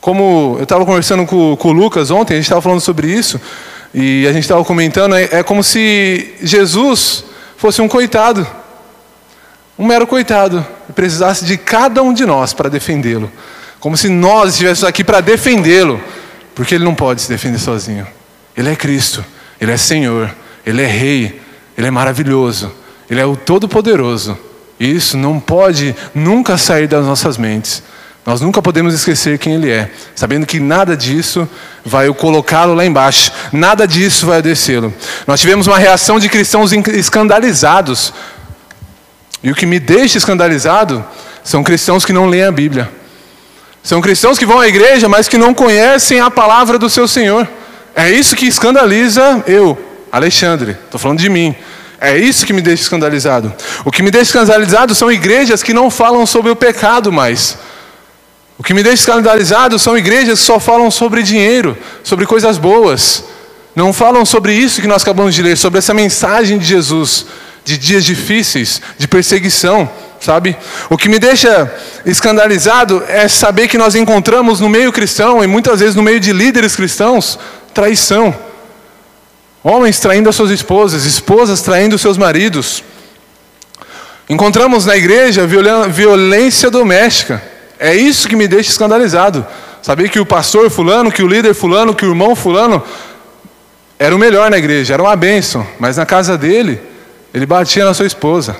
[0.00, 3.40] Como eu estava conversando com, com, o Lucas ontem, a gente estava falando sobre isso,
[3.92, 7.24] e a gente estava comentando, é, é como se Jesus
[7.56, 8.46] fosse um coitado,
[9.78, 13.30] um mero coitado, e precisasse de cada um de nós para defendê-lo.
[13.86, 16.02] Como se nós estivéssemos aqui para defendê-lo,
[16.56, 18.04] porque ele não pode se defender sozinho.
[18.56, 19.24] Ele é Cristo,
[19.60, 20.28] ele é Senhor,
[20.66, 21.40] ele é Rei,
[21.78, 22.72] ele é maravilhoso,
[23.08, 24.36] ele é o Todo-Poderoso.
[24.80, 27.80] E isso não pode nunca sair das nossas mentes.
[28.26, 31.48] Nós nunca podemos esquecer quem Ele é, sabendo que nada disso
[31.84, 34.92] vai colocá-lo lá embaixo, nada disso vai descê-lo.
[35.28, 38.12] Nós tivemos uma reação de cristãos escandalizados,
[39.44, 41.04] e o que me deixa escandalizado
[41.44, 43.05] são cristãos que não leem a Bíblia.
[43.86, 47.46] São cristãos que vão à igreja, mas que não conhecem a palavra do seu Senhor.
[47.94, 49.78] É isso que escandaliza eu,
[50.10, 50.72] Alexandre.
[50.72, 51.54] Estou falando de mim.
[52.00, 53.54] É isso que me deixa escandalizado.
[53.84, 57.58] O que me deixa escandalizado são igrejas que não falam sobre o pecado mais.
[58.58, 63.22] O que me deixa escandalizado são igrejas que só falam sobre dinheiro, sobre coisas boas.
[63.72, 67.26] Não falam sobre isso que nós acabamos de ler, sobre essa mensagem de Jesus,
[67.64, 69.88] de dias difíceis, de perseguição
[70.20, 70.56] sabe?
[70.88, 71.72] O que me deixa
[72.04, 76.32] escandalizado é saber que nós encontramos no meio cristão, e muitas vezes no meio de
[76.32, 77.38] líderes cristãos,
[77.72, 78.34] traição.
[79.62, 82.82] Homens traindo as suas esposas, esposas traindo seus maridos.
[84.28, 85.46] Encontramos na igreja
[85.88, 87.42] violência doméstica.
[87.78, 89.46] É isso que me deixa escandalizado.
[89.82, 92.82] Saber que o pastor fulano, que o líder fulano, que o irmão fulano
[93.98, 96.80] era o melhor na igreja, era uma bênção, mas na casa dele,
[97.32, 98.56] ele batia na sua esposa.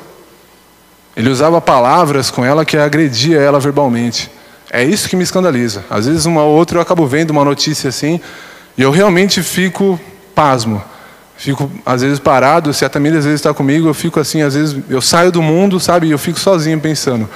[1.17, 4.31] Ele usava palavras com ela que agredia ela verbalmente.
[4.71, 5.85] É isso que me escandaliza.
[5.89, 8.21] Às vezes, uma ou outra, eu acabo vendo uma notícia assim
[8.77, 9.99] e eu realmente fico
[10.35, 10.83] pasmo.
[11.37, 12.75] Fico, às vezes, parado.
[12.75, 15.41] Se a Tamira, às vezes, está comigo, eu fico assim, às vezes, eu saio do
[15.41, 16.09] mundo, sabe?
[16.09, 17.29] E eu fico sozinho pensando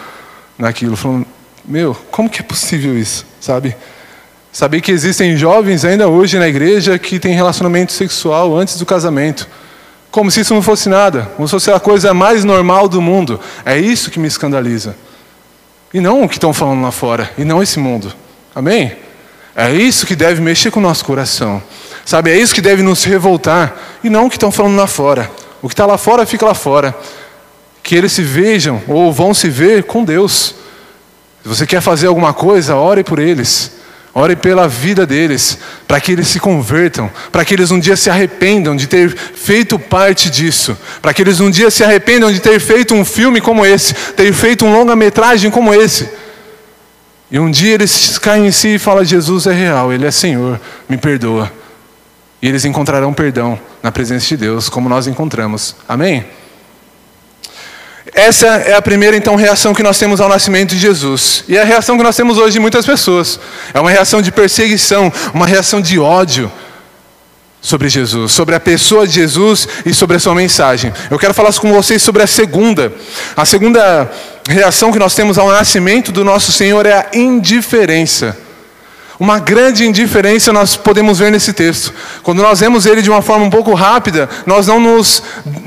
[0.59, 0.97] naquilo.
[0.97, 1.27] Falando,
[1.65, 3.75] meu, como que é possível isso, sabe?
[4.53, 9.49] Saber que existem jovens ainda hoje na igreja que têm relacionamento sexual antes do casamento.
[10.11, 13.39] Como se isso não fosse nada, como se fosse a coisa mais normal do mundo.
[13.65, 14.97] É isso que me escandaliza.
[15.95, 18.13] E não o que estão falando lá fora, e não esse mundo.
[18.55, 18.97] Amém?
[19.55, 21.63] É isso que deve mexer com o nosso coração.
[22.05, 25.31] Sabe, é isso que deve nos revoltar, e não o que estão falando lá fora.
[25.63, 26.97] O que está lá fora, fica lá fora.
[27.83, 30.55] Que eles se vejam, ou vão se ver com Deus.
[31.43, 33.80] Se você quer fazer alguma coisa, ore por eles.
[34.13, 38.11] Ore pela vida deles, para que eles se convertam, para que eles um dia se
[38.11, 42.59] arrependam de ter feito parte disso, para que eles um dia se arrependam de ter
[42.59, 46.11] feito um filme como esse, ter feito um longa-metragem como esse.
[47.31, 50.61] E um dia eles caem em si e falam: Jesus é real, Ele é Senhor,
[50.89, 51.51] me perdoa.
[52.43, 55.77] E eles encontrarão perdão na presença de Deus, como nós encontramos.
[55.89, 56.25] Amém?
[58.13, 61.45] Essa é a primeira então reação que nós temos ao nascimento de Jesus.
[61.49, 63.39] E é a reação que nós temos hoje de muitas pessoas.
[63.73, 66.51] É uma reação de perseguição, uma reação de ódio
[67.61, 70.93] sobre Jesus, sobre a pessoa de Jesus e sobre a sua mensagem.
[71.11, 72.93] Eu quero falar com vocês sobre a segunda.
[73.37, 74.11] A segunda
[74.49, 78.37] reação que nós temos ao nascimento do nosso Senhor é a indiferença.
[79.21, 81.93] Uma grande indiferença nós podemos ver nesse texto.
[82.23, 85.23] Quando nós vemos ele de uma forma um pouco rápida, nós não nos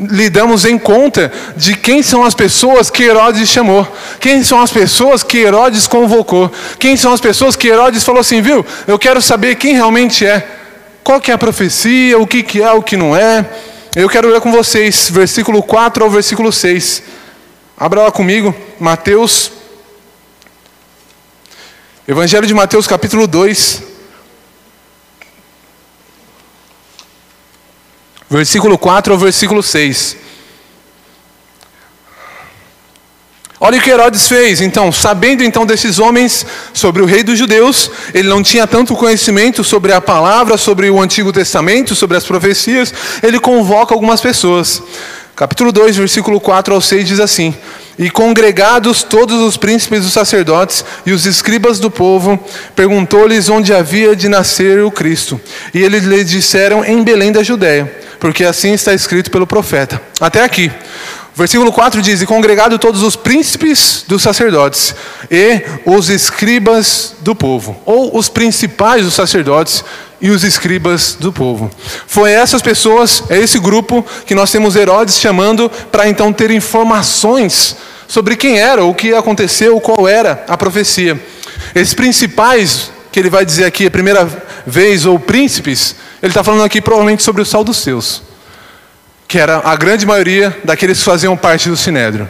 [0.10, 3.88] lidamos em conta de quem são as pessoas que Herodes chamou,
[4.20, 8.42] quem são as pessoas que Herodes convocou, quem são as pessoas que Herodes falou assim,
[8.42, 8.66] viu?
[8.88, 10.48] Eu quero saber quem realmente é,
[11.04, 13.48] qual que é a profecia, o que, que é, o que não é.
[13.96, 17.04] Eu quero ler com vocês, versículo 4 ao versículo 6.
[17.78, 19.52] Abra lá comigo, Mateus
[22.06, 23.82] Evangelho de Mateus, capítulo 2,
[28.30, 30.18] versículo 4 ao versículo 6.
[33.58, 37.89] Olha o que Herodes fez, então, sabendo então desses homens sobre o rei dos judeus,
[38.13, 42.94] ele não tinha tanto conhecimento sobre a palavra, sobre o Antigo Testamento, sobre as profecias,
[43.24, 44.84] ele convoca algumas pessoas.
[45.38, 47.56] Capítulo 2, versículo 4 ao 6 diz assim:
[47.97, 52.43] E congregados todos os príncipes dos sacerdotes e os escribas do povo,
[52.75, 55.39] perguntou-lhes onde havia de nascer o Cristo.
[55.73, 60.01] E eles lhe disseram em Belém da Judéia, porque assim está escrito pelo profeta.
[60.19, 60.71] Até aqui.
[61.36, 64.95] Versículo 4 diz: E congregado todos os príncipes dos sacerdotes
[65.29, 69.84] e os escribas do povo, ou os principais dos sacerdotes
[70.23, 71.69] e os escribas do povo.
[72.07, 77.75] Foi essas pessoas, é esse grupo que nós temos Herodes chamando para então ter informações
[78.07, 81.21] sobre quem era, o que aconteceu, qual era a profecia.
[81.75, 84.25] Esses principais, que ele vai dizer aqui a primeira
[84.65, 88.23] vez, ou príncipes, ele está falando aqui provavelmente sobre o sal dos seus,
[89.27, 92.29] que era a grande maioria daqueles que faziam parte do sinédrio.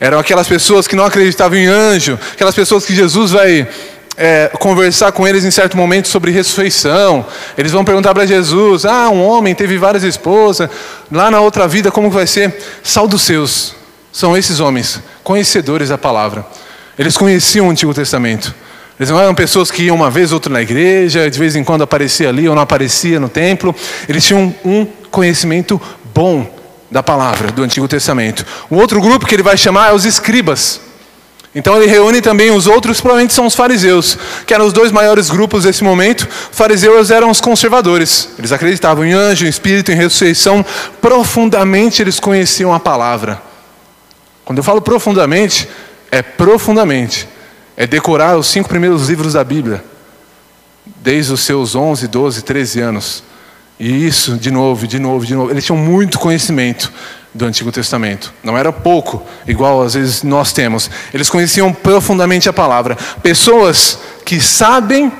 [0.00, 3.68] Eram aquelas pessoas que não acreditavam em anjo, aquelas pessoas que Jesus vai
[4.16, 7.24] é, conversar com eles em certo momento sobre ressurreição.
[7.56, 10.70] Eles vão perguntar para Jesus: Ah, um homem teve várias esposas,
[11.10, 12.54] lá na outra vida como vai ser?
[12.82, 13.74] Sal dos seus.
[14.12, 16.46] São esses homens, conhecedores da palavra.
[16.98, 18.54] Eles conheciam o Antigo Testamento.
[18.98, 21.62] Eles não eram pessoas que iam uma vez ou outra na igreja, de vez em
[21.62, 23.74] quando aparecia ali ou não aparecia no templo.
[24.08, 25.78] Eles tinham um conhecimento
[26.14, 26.50] bom
[26.90, 28.46] da palavra do Antigo Testamento.
[28.70, 30.80] Um outro grupo que ele vai chamar é os escribas.
[31.56, 35.30] Então ele reúne também os outros, provavelmente são os fariseus, que eram os dois maiores
[35.30, 36.28] grupos desse momento.
[36.52, 38.28] Fariseus eram os conservadores.
[38.38, 40.62] Eles acreditavam em anjo, em espírito, em ressurreição.
[41.00, 43.40] Profundamente eles conheciam a palavra.
[44.44, 45.66] Quando eu falo profundamente,
[46.10, 47.26] é profundamente.
[47.74, 49.82] É decorar os cinco primeiros livros da Bíblia,
[51.00, 53.24] desde os seus 11, 12, 13 anos.
[53.80, 55.50] E isso, de novo, de novo, de novo.
[55.50, 56.92] Eles tinham muito conhecimento
[57.36, 58.32] do Antigo Testamento.
[58.42, 60.90] Não era pouco, igual às vezes nós temos.
[61.12, 62.96] Eles conheciam profundamente a palavra.
[63.22, 65.12] Pessoas que sabem,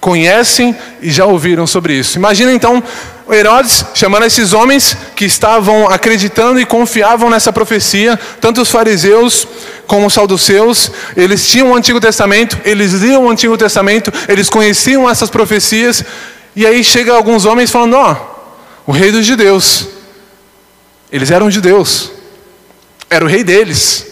[0.00, 2.18] conhecem e já ouviram sobre isso.
[2.18, 2.82] Imagina então
[3.30, 9.46] Herodes chamando esses homens que estavam acreditando e confiavam nessa profecia, tanto os fariseus
[9.86, 15.08] como os saduceus, eles tinham o Antigo Testamento, eles liam o Antigo Testamento, eles conheciam
[15.08, 16.04] essas profecias,
[16.54, 18.12] e aí chega alguns homens falando: ó,
[18.86, 19.86] oh, o rei dos judeus,
[21.12, 22.10] eles eram judeus,
[23.10, 24.06] era o rei deles.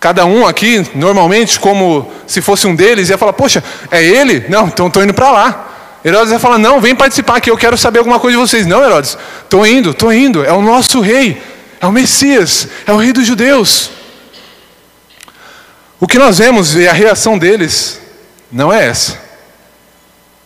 [0.00, 4.44] Cada um aqui, normalmente, como se fosse um deles, ia falar: Poxa, é ele?
[4.48, 5.68] Não, então estou indo para lá.
[6.04, 8.66] Herodes ia falar: Não, vem participar aqui, eu quero saber alguma coisa de vocês.
[8.66, 10.44] Não, Herodes, estou indo, estou indo.
[10.44, 11.40] É o nosso rei,
[11.80, 13.90] é o Messias, é o rei dos judeus.
[16.00, 18.00] O que nós vemos e a reação deles
[18.50, 19.20] não é essa.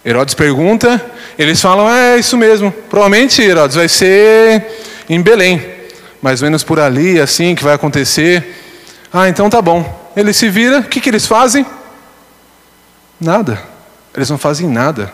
[0.04, 1.02] Herodes pergunta,
[1.38, 2.70] eles falam: é isso mesmo.
[2.90, 4.62] Provavelmente, Herodes, vai ser
[5.08, 5.64] em Belém,
[6.20, 8.62] mais ou menos por ali, assim que vai acontecer.
[9.12, 10.10] Ah, então tá bom.
[10.16, 11.64] Ele se vira, o que, que eles fazem?
[13.20, 13.62] Nada.
[14.14, 15.12] Eles não fazem nada.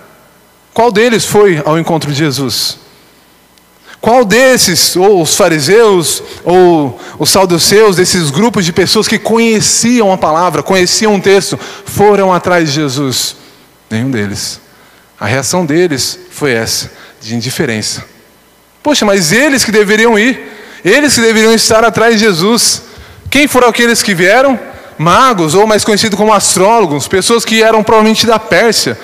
[0.72, 2.78] Qual deles foi ao encontro de Jesus?
[4.00, 10.18] Qual desses, ou os fariseus, ou os saduceus, desses grupos de pessoas que conheciam a
[10.18, 13.36] palavra, conheciam o texto, foram atrás de Jesus?
[13.88, 14.60] Nenhum deles.
[15.20, 16.90] A reação deles foi essa,
[17.20, 18.11] de indiferença.
[18.82, 20.40] Poxa, mas eles que deveriam ir,
[20.84, 22.82] eles que deveriam estar atrás de Jesus.
[23.30, 24.58] Quem foram aqueles que vieram?
[24.98, 28.98] Magos, ou mais conhecidos como astrólogos, pessoas que eram provavelmente da Pérsia.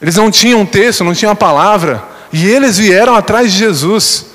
[0.00, 2.02] Eles não tinham texto, não tinham a palavra,
[2.32, 4.26] e eles vieram atrás de Jesus.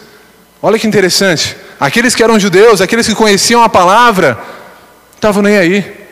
[0.62, 1.56] Olha que interessante.
[1.80, 4.38] Aqueles que eram judeus, aqueles que conheciam a palavra,
[5.16, 6.06] estavam nem aí.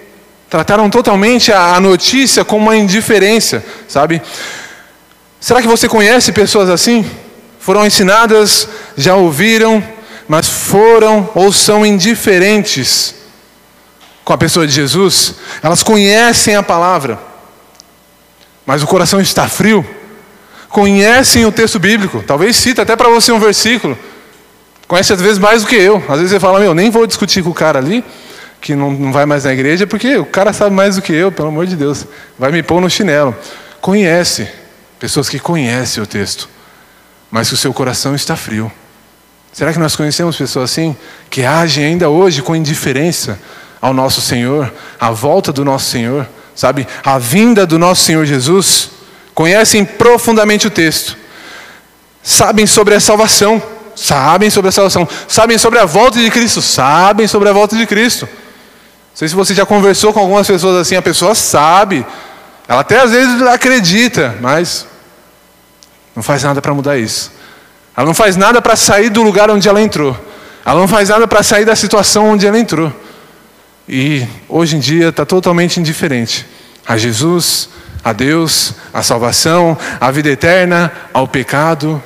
[0.50, 4.22] Trataram totalmente a notícia como uma indiferença, sabe?
[5.40, 7.06] Será que você conhece pessoas assim?
[7.64, 9.82] Foram ensinadas, já ouviram,
[10.28, 13.16] mas foram ou são indiferentes
[14.26, 17.18] com a pessoa de Jesus, elas conhecem a palavra,
[18.66, 19.86] mas o coração está frio,
[20.68, 23.98] conhecem o texto bíblico, talvez cita até para você um versículo,
[24.86, 27.42] conhece às vezes mais do que eu, às vezes você fala, meu, nem vou discutir
[27.42, 28.04] com o cara ali,
[28.60, 31.32] que não, não vai mais na igreja, porque o cara sabe mais do que eu,
[31.32, 32.06] pelo amor de Deus,
[32.38, 33.34] vai me pôr no chinelo.
[33.80, 34.50] Conhece,
[35.00, 36.50] pessoas que conhecem o texto,
[37.34, 38.72] mas que o seu coração está frio.
[39.52, 40.96] Será que nós conhecemos pessoas assim,
[41.32, 43.40] que agem ainda hoje com indiferença
[43.82, 46.88] ao nosso Senhor, à volta do nosso Senhor, sabe?
[47.04, 48.92] A vinda do nosso Senhor Jesus,
[49.34, 51.18] conhecem profundamente o texto,
[52.22, 53.60] sabem sobre a salvação,
[53.96, 57.88] sabem sobre a salvação, sabem sobre a volta de Cristo, sabem sobre a volta de
[57.88, 58.28] Cristo.
[58.28, 62.06] Não sei se você já conversou com algumas pessoas assim, a pessoa sabe,
[62.68, 64.86] ela até às vezes acredita, mas
[66.16, 67.32] não faz nada para mudar isso.
[67.96, 70.18] Ela não faz nada para sair do lugar onde ela entrou.
[70.66, 72.92] Ela não faz nada para sair da situação onde ela entrou.
[73.88, 76.46] E hoje em dia está totalmente indiferente
[76.86, 77.70] a Jesus,
[78.04, 82.02] a Deus, a salvação, a vida eterna, ao pecado.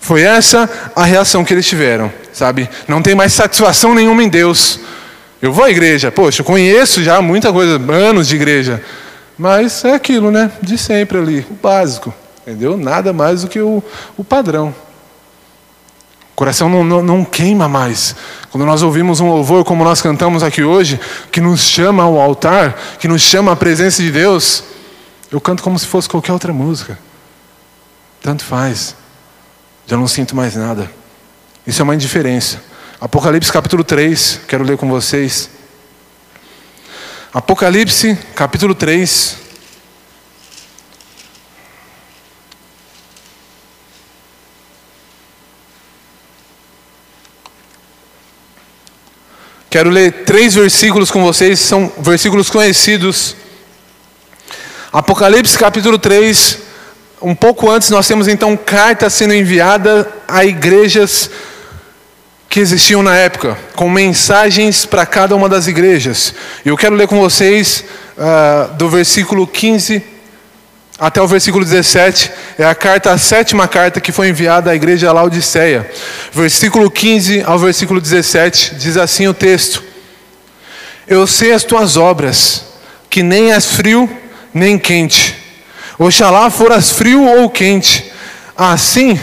[0.00, 2.68] Foi essa a reação que eles tiveram, sabe?
[2.86, 4.80] Não tem mais satisfação nenhuma em Deus.
[5.40, 8.82] Eu vou à igreja, poxa, eu conheço já muita coisa, anos de igreja.
[9.36, 10.50] Mas é aquilo, né?
[10.60, 12.12] De sempre ali, o básico,
[12.48, 12.76] entendeu?
[12.78, 13.82] Nada mais do que o,
[14.16, 14.74] o padrão.
[16.32, 18.16] O coração não, não, não, queima mais.
[18.50, 20.98] Quando nós ouvimos um louvor como nós cantamos aqui hoje,
[21.30, 24.64] que nos chama ao altar, que nos chama à presença de Deus,
[25.30, 26.98] eu canto como se fosse qualquer outra música.
[28.22, 28.96] Tanto faz.
[29.86, 30.90] Já não sinto mais nada.
[31.66, 32.62] Isso é uma indiferença.
[33.00, 35.50] Apocalipse capítulo 3, quero ler com vocês.
[37.32, 39.47] Apocalipse capítulo 3.
[49.70, 53.36] Quero ler três versículos com vocês, são versículos conhecidos.
[54.90, 56.58] Apocalipse capítulo 3,
[57.20, 61.30] um pouco antes nós temos então carta sendo enviada a igrejas
[62.48, 66.32] que existiam na época, com mensagens para cada uma das igrejas.
[66.64, 67.84] E eu quero ler com vocês
[68.16, 70.02] uh, do versículo 15
[70.98, 75.12] até o versículo 17, é a carta, a sétima carta que foi enviada à igreja
[75.12, 75.88] Laodiceia.
[76.32, 79.82] Versículo 15 ao versículo 17, diz assim o texto:
[81.06, 82.64] Eu sei as tuas obras,
[83.08, 84.10] que nem és frio
[84.52, 85.36] nem quente.
[85.98, 88.12] Oxalá foras frio ou quente.
[88.56, 89.18] Assim,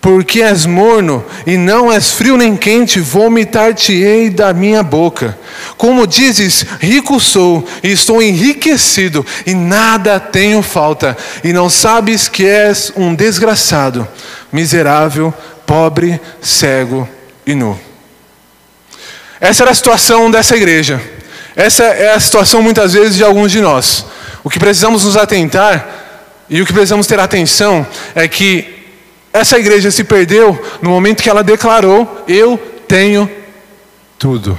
[0.00, 5.36] porque és morno e não és frio nem quente, vomitar-te-ei da minha boca.
[5.76, 12.46] Como dizes, rico sou e estou enriquecido e nada tenho falta, e não sabes que
[12.46, 14.06] és um desgraçado,
[14.52, 15.34] miserável,
[15.66, 17.08] pobre, cego
[17.46, 17.78] e nu.
[19.40, 21.00] Essa era a situação dessa igreja.
[21.54, 24.04] Essa é a situação muitas vezes de alguns de nós.
[24.44, 25.86] O que precisamos nos atentar
[26.48, 28.77] e o que precisamos ter atenção é que
[29.32, 33.30] essa igreja se perdeu no momento que ela declarou: Eu tenho
[34.18, 34.58] tudo.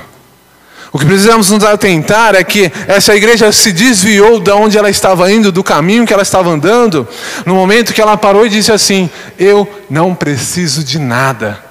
[0.92, 5.32] O que precisamos nos atentar é que essa igreja se desviou de onde ela estava
[5.32, 7.08] indo, do caminho que ela estava andando,
[7.46, 11.64] no momento que ela parou e disse assim: Eu não preciso de nada,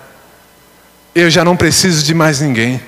[1.15, 2.81] eu já não preciso de mais ninguém,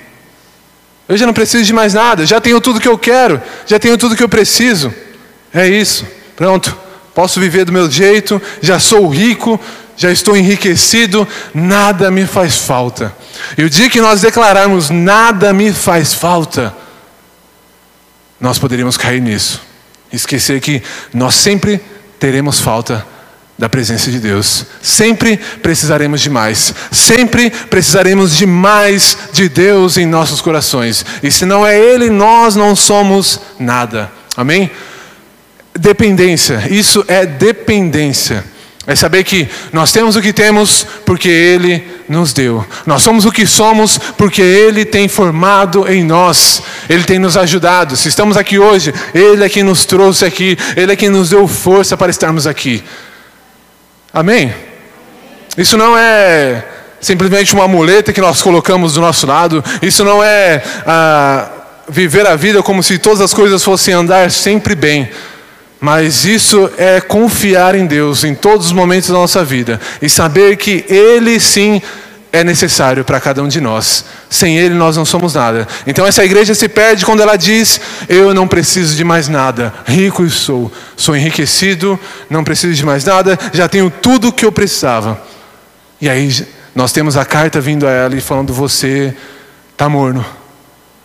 [1.09, 3.97] eu já não preciso de mais nada, já tenho tudo que eu quero, já tenho
[3.97, 4.93] tudo que eu preciso,
[5.53, 6.77] é isso, pronto,
[7.13, 9.59] posso viver do meu jeito, já sou rico,
[10.01, 13.15] já estou enriquecido, nada me faz falta.
[13.55, 16.73] E o dia que nós declararmos nada me faz falta,
[18.39, 19.61] nós poderíamos cair nisso.
[20.11, 20.81] Esquecer que
[21.13, 21.79] nós sempre
[22.19, 23.05] teremos falta
[23.59, 24.65] da presença de Deus.
[24.81, 26.73] Sempre precisaremos de mais.
[26.91, 31.05] Sempre precisaremos de mais de Deus em nossos corações.
[31.21, 34.11] E se não é Ele, nós não somos nada.
[34.35, 34.71] Amém?
[35.79, 36.63] Dependência.
[36.71, 38.43] Isso é dependência.
[38.87, 42.65] É saber que nós temos o que temos porque Ele nos deu.
[42.85, 46.63] Nós somos o que somos porque Ele tem formado em nós.
[46.89, 47.95] Ele tem nos ajudado.
[47.95, 50.57] Se estamos aqui hoje, Ele é quem nos trouxe aqui.
[50.75, 52.83] Ele é quem nos deu força para estarmos aqui.
[54.11, 54.53] Amém?
[55.55, 56.65] Isso não é
[56.99, 59.63] simplesmente uma muleta que nós colocamos do nosso lado.
[59.81, 61.49] Isso não é ah,
[61.87, 65.09] viver a vida como se todas as coisas fossem andar sempre bem.
[65.81, 70.55] Mas isso é confiar em Deus em todos os momentos da nossa vida e saber
[70.55, 71.81] que Ele sim
[72.31, 74.05] é necessário para cada um de nós.
[74.29, 75.67] Sem Ele nós não somos nada.
[75.87, 80.29] Então essa igreja se perde quando ela diz: Eu não preciso de mais nada, rico
[80.29, 85.19] sou, sou enriquecido, não preciso de mais nada, já tenho tudo o que eu precisava.
[85.99, 86.31] E aí
[86.75, 89.15] nós temos a carta vindo a ela e falando: Você
[89.71, 90.23] está morno,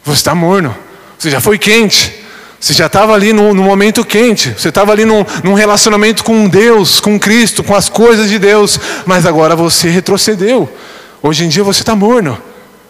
[0.05, 0.77] você está morno,
[1.18, 2.26] você já foi quente.
[2.59, 6.48] Você já estava ali no, no, momento quente, você estava ali num, num, relacionamento com
[6.48, 10.68] Deus, com Cristo, com as coisas de Deus, mas agora você retrocedeu.
[11.22, 12.40] Hoje em dia você está morno.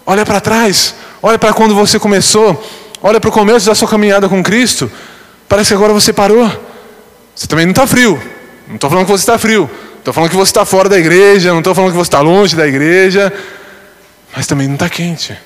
[0.07, 2.65] Olha para trás, olha para quando você começou,
[3.03, 4.91] olha para o começo da sua caminhada com Cristo.
[5.49, 6.51] Parece que agora você parou.
[7.35, 8.21] Você também não está frio.
[8.69, 9.69] Não estou falando que você está frio.
[9.99, 12.55] Estou falando que você está fora da igreja, não estou falando que você está longe
[12.55, 13.33] da igreja,
[14.37, 15.37] mas também não está quente.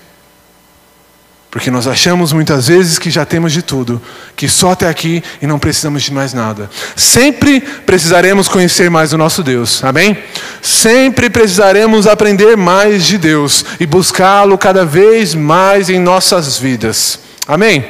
[1.51, 4.01] Porque nós achamos muitas vezes que já temos de tudo,
[4.37, 6.71] que só até aqui e não precisamos de mais nada.
[6.95, 10.17] Sempre precisaremos conhecer mais o nosso Deus, amém?
[10.63, 17.85] Sempre precisaremos aprender mais de Deus e buscá-lo cada vez mais em nossas vidas, amém?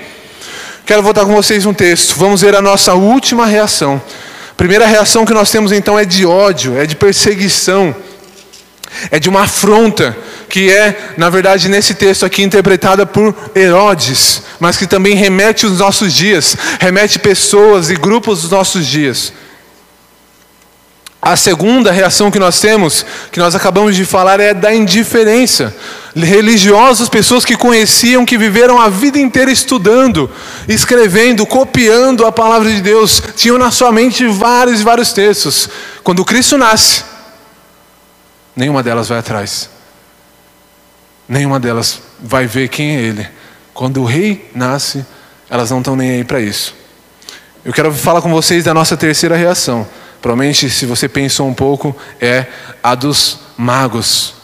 [0.86, 4.00] Quero voltar com vocês um texto, vamos ver a nossa última reação.
[4.52, 7.94] A primeira reação que nós temos então é de ódio, é de perseguição,
[9.10, 10.16] é de uma afronta
[10.50, 15.78] que é, na verdade, nesse texto aqui interpretada por Herodes, mas que também remete os
[15.78, 19.32] nossos dias, remete pessoas e grupos dos nossos dias.
[21.22, 25.74] A segunda reação que nós temos, que nós acabamos de falar, é da indiferença.
[26.16, 30.30] Religiosos, pessoas que conheciam, que viveram a vida inteira estudando,
[30.66, 35.68] escrevendo, copiando a palavra de Deus, tinham na sua mente vários e vários textos.
[36.02, 37.04] Quando Cristo nasce,
[38.56, 39.79] nenhuma delas vai atrás
[41.30, 43.26] nenhuma delas vai ver quem é ele.
[43.72, 45.06] Quando o rei nasce,
[45.48, 46.74] elas não estão nem aí para isso.
[47.64, 49.86] Eu quero falar com vocês da nossa terceira reação.
[50.20, 52.46] Provavelmente, se você pensou um pouco, é
[52.82, 54.34] a dos magos.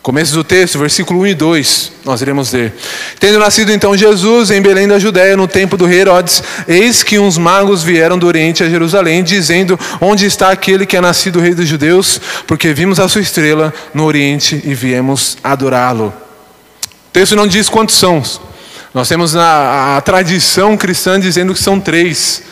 [0.00, 2.72] Começo do texto, versículo 1 e 2, nós iremos ler.
[3.18, 7.18] Tendo nascido então Jesus em Belém da Judéia, no tempo do rei Herodes, eis que
[7.18, 11.54] uns magos vieram do Oriente a Jerusalém, dizendo: Onde está aquele que é nascido rei
[11.54, 12.20] dos judeus?
[12.46, 16.25] Porque vimos a sua estrela no Oriente e viemos adorá-lo
[17.16, 18.22] texto não diz quantos são.
[18.92, 22.42] Nós temos a, a tradição cristã dizendo que são três.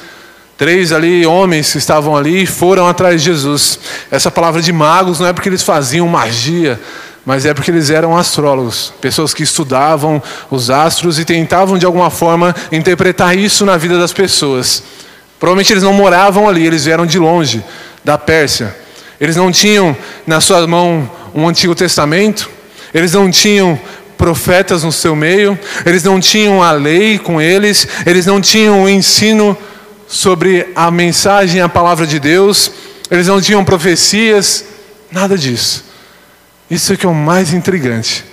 [0.57, 3.79] Três ali, homens que estavam ali foram atrás de Jesus.
[4.11, 6.81] Essa palavra de magos não é porque eles faziam magia,
[7.27, 12.09] mas é porque eles eram astrólogos, pessoas que estudavam os astros e tentavam de alguma
[12.09, 14.83] forma interpretar isso na vida das pessoas.
[15.39, 17.62] Provavelmente eles não moravam ali, eles vieram de longe,
[18.03, 18.75] da Pérsia.
[19.21, 19.95] Eles não tinham
[20.27, 22.49] na sua mão um Antigo Testamento,
[22.95, 23.79] eles não tinham
[24.17, 28.89] profetas no seu meio, eles não tinham a lei com eles, eles não tinham o
[28.89, 29.57] ensino
[30.07, 32.71] sobre a mensagem, a palavra de Deus,
[33.11, 34.65] eles não tinham profecias,
[35.11, 35.85] nada disso.
[36.71, 38.25] Isso é que é o mais intrigante.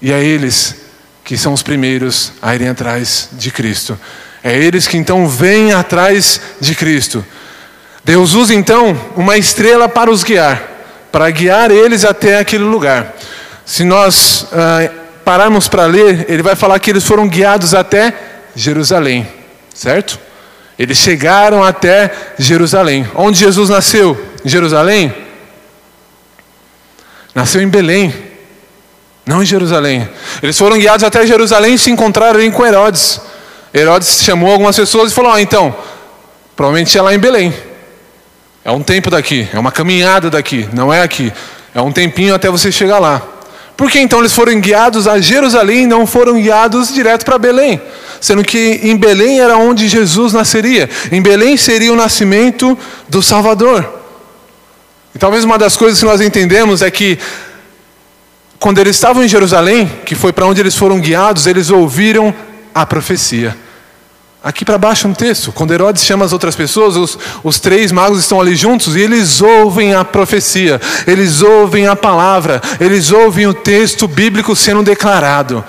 [0.00, 0.76] E é eles
[1.24, 3.98] que são os primeiros a irem atrás de Cristo.
[4.42, 7.24] É eles que então vêm atrás de Cristo.
[8.04, 10.62] Deus usa então uma estrela para os guiar,
[11.12, 13.14] para guiar eles até aquele lugar.
[13.68, 14.90] Se nós ah,
[15.22, 18.14] pararmos para ler, ele vai falar que eles foram guiados até
[18.56, 19.28] Jerusalém,
[19.74, 20.18] certo?
[20.78, 23.06] Eles chegaram até Jerusalém.
[23.14, 24.18] Onde Jesus nasceu?
[24.42, 25.14] Em Jerusalém?
[27.34, 28.14] Nasceu em Belém,
[29.26, 30.08] não em Jerusalém.
[30.42, 33.20] Eles foram guiados até Jerusalém e se encontraram com Herodes.
[33.74, 35.76] Herodes chamou algumas pessoas e falou: ah, então,
[36.56, 37.52] provavelmente é lá em Belém.
[38.64, 41.30] É um tempo daqui, é uma caminhada daqui, não é aqui.
[41.74, 43.34] É um tempinho até você chegar lá.
[43.78, 47.80] Por que então eles foram guiados a Jerusalém e não foram guiados direto para Belém?
[48.20, 50.90] Sendo que em Belém era onde Jesus nasceria.
[51.12, 52.76] Em Belém seria o nascimento
[53.08, 53.88] do Salvador.
[55.14, 57.20] E talvez uma das coisas que nós entendemos é que
[58.58, 62.34] quando eles estavam em Jerusalém, que foi para onde eles foram guiados, eles ouviram
[62.74, 63.56] a profecia.
[64.42, 68.20] Aqui para baixo no texto, quando Herodes chama as outras pessoas, os, os três magos
[68.20, 73.54] estão ali juntos e eles ouvem a profecia, eles ouvem a palavra, eles ouvem o
[73.54, 75.64] texto bíblico sendo declarado.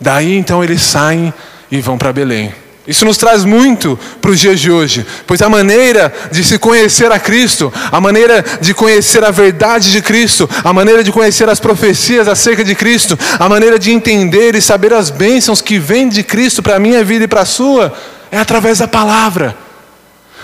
[0.00, 1.32] Daí então eles saem
[1.70, 2.63] e vão para Belém.
[2.86, 7.10] Isso nos traz muito para os dias de hoje, pois a maneira de se conhecer
[7.10, 11.58] a Cristo, a maneira de conhecer a verdade de Cristo, a maneira de conhecer as
[11.58, 16.22] profecias acerca de Cristo, a maneira de entender e saber as bênçãos que vêm de
[16.22, 17.90] Cristo para a minha vida e para a sua,
[18.30, 19.56] é através da palavra.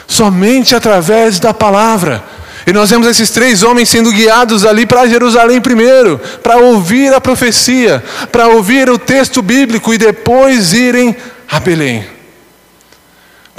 [0.07, 2.25] Somente através da palavra.
[2.67, 7.21] E nós vemos esses três homens sendo guiados ali para Jerusalém primeiro, para ouvir a
[7.21, 11.15] profecia, para ouvir o texto bíblico e depois irem
[11.51, 12.20] a Belém.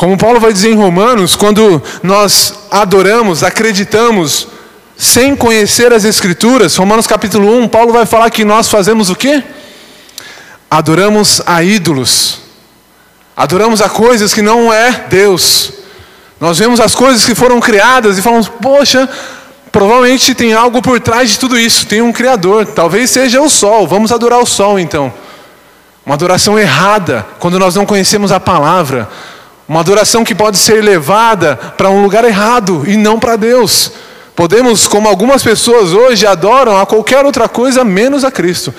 [0.01, 4.47] Como Paulo vai dizer em Romanos, quando nós adoramos, acreditamos,
[4.97, 9.43] sem conhecer as Escrituras, Romanos capítulo 1, Paulo vai falar que nós fazemos o quê?
[10.67, 12.39] Adoramos a ídolos,
[13.37, 15.71] adoramos a coisas que não é Deus.
[16.39, 19.07] Nós vemos as coisas que foram criadas e falamos, poxa,
[19.71, 23.87] provavelmente tem algo por trás de tudo isso, tem um Criador, talvez seja o sol,
[23.87, 25.13] vamos adorar o sol então.
[26.03, 29.07] Uma adoração errada, quando nós não conhecemos a palavra,
[29.71, 33.93] uma adoração que pode ser levada para um lugar errado e não para Deus.
[34.35, 38.73] Podemos, como algumas pessoas hoje adoram a qualquer outra coisa menos a Cristo.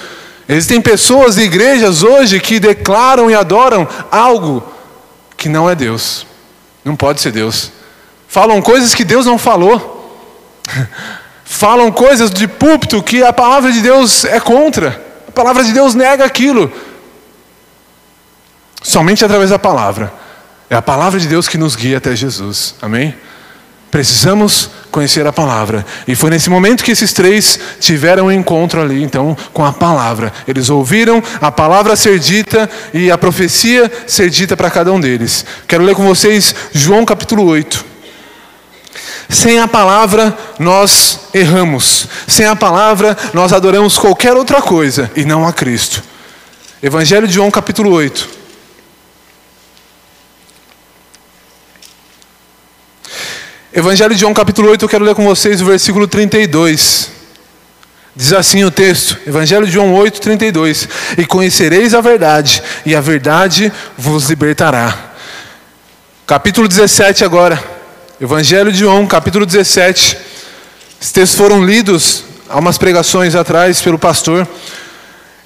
[0.46, 4.62] Existem pessoas e igrejas hoje que declaram e adoram algo
[5.34, 6.26] que não é Deus.
[6.84, 7.72] Não pode ser Deus.
[8.28, 10.20] Falam coisas que Deus não falou.
[11.42, 15.02] Falam coisas de púlpito que a palavra de Deus é contra.
[15.26, 16.70] A palavra de Deus nega aquilo.
[18.82, 20.20] Somente através da palavra
[20.72, 22.76] é a palavra de Deus que nos guia até Jesus.
[22.80, 23.14] Amém?
[23.90, 25.84] Precisamos conhecer a palavra.
[26.08, 30.32] E foi nesse momento que esses três tiveram um encontro ali, então, com a palavra.
[30.48, 35.44] Eles ouviram a palavra ser dita e a profecia ser dita para cada um deles.
[35.68, 37.84] Quero ler com vocês João capítulo 8.
[39.28, 42.08] Sem a palavra nós erramos.
[42.26, 46.02] Sem a palavra nós adoramos qualquer outra coisa e não a Cristo.
[46.82, 48.40] Evangelho de João capítulo 8.
[53.74, 57.10] Evangelho de João, capítulo 8, eu quero ler com vocês o versículo 32.
[58.14, 63.00] Diz assim o texto, Evangelho de João 8, 32: E conhecereis a verdade, e a
[63.00, 65.12] verdade vos libertará.
[66.26, 67.58] Capítulo 17 agora,
[68.20, 70.18] Evangelho de João, capítulo 17.
[71.00, 74.46] Esses textos foram lidos há umas pregações atrás pelo pastor.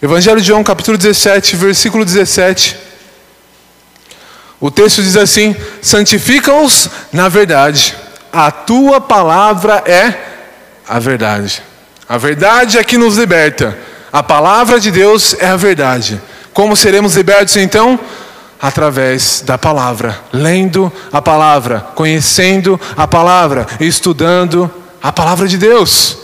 [0.03, 2.77] Evangelho de João, capítulo 17, versículo 17.
[4.59, 7.95] O texto diz assim: Santifica-os na verdade
[8.37, 10.13] a tua palavra é
[10.87, 11.63] a verdade.
[12.07, 13.77] A verdade é que nos liberta.
[14.13, 16.21] A palavra de Deus é a verdade.
[16.53, 17.99] Como seremos libertos então?
[18.61, 24.71] Através da palavra, lendo a palavra, conhecendo a palavra, estudando
[25.03, 26.19] a palavra de Deus.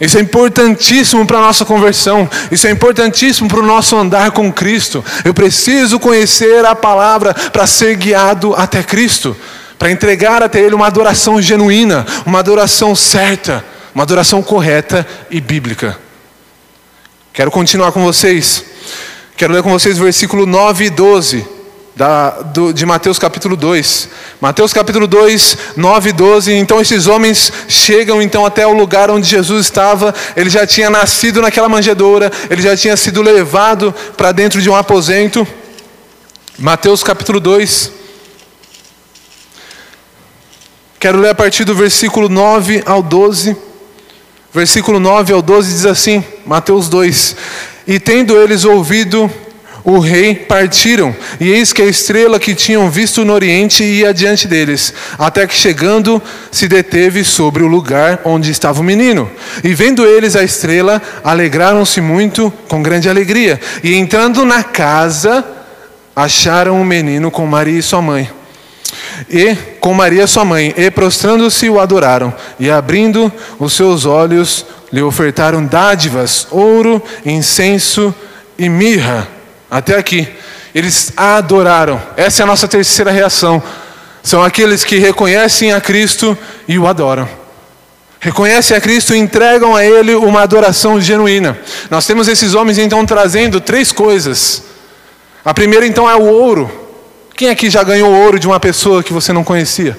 [0.00, 4.52] Isso é importantíssimo para a nossa conversão, isso é importantíssimo para o nosso andar com
[4.52, 5.04] Cristo.
[5.24, 9.36] Eu preciso conhecer a palavra para ser guiado até Cristo
[9.82, 15.98] para entregar até Ele uma adoração genuína, uma adoração certa, uma adoração correta e bíblica.
[17.32, 18.64] Quero continuar com vocês.
[19.36, 21.44] Quero ler com vocês o versículo 9 e 12
[21.96, 24.08] da, do, de Mateus capítulo 2.
[24.40, 26.52] Mateus capítulo 2, 9 e 12.
[26.52, 30.14] Então esses homens chegam então até o lugar onde Jesus estava.
[30.36, 34.76] Ele já tinha nascido naquela manjedoura, ele já tinha sido levado para dentro de um
[34.76, 35.44] aposento.
[36.56, 38.01] Mateus capítulo 2,
[41.02, 43.56] Quero ler a partir do versículo 9 ao 12.
[44.54, 47.34] Versículo 9 ao 12 diz assim, Mateus 2:
[47.88, 49.28] E tendo eles ouvido
[49.82, 54.46] o rei, partiram, e eis que a estrela que tinham visto no oriente ia adiante
[54.46, 56.22] deles, até que chegando
[56.52, 59.28] se deteve sobre o lugar onde estava o menino.
[59.64, 63.60] E vendo eles a estrela, alegraram-se muito com grande alegria.
[63.82, 65.44] E entrando na casa,
[66.14, 68.30] acharam o menino com Maria e sua mãe
[69.28, 75.02] e com Maria sua mãe, e prostrando-se o adoraram, e abrindo os seus olhos, lhe
[75.02, 78.14] ofertaram dádivas, ouro, incenso
[78.58, 79.26] e mirra.
[79.70, 80.28] Até aqui.
[80.74, 82.00] Eles adoraram.
[82.16, 83.62] Essa é a nossa terceira reação.
[84.22, 86.36] São aqueles que reconhecem a Cristo
[86.68, 87.28] e o adoram.
[88.20, 91.58] Reconhecem a Cristo e entregam a Ele uma adoração genuína.
[91.90, 94.62] Nós temos esses homens então trazendo três coisas.
[95.44, 96.81] A primeira então é o ouro.
[97.42, 99.98] Quem aqui já ganhou ouro de uma pessoa que você não conhecia?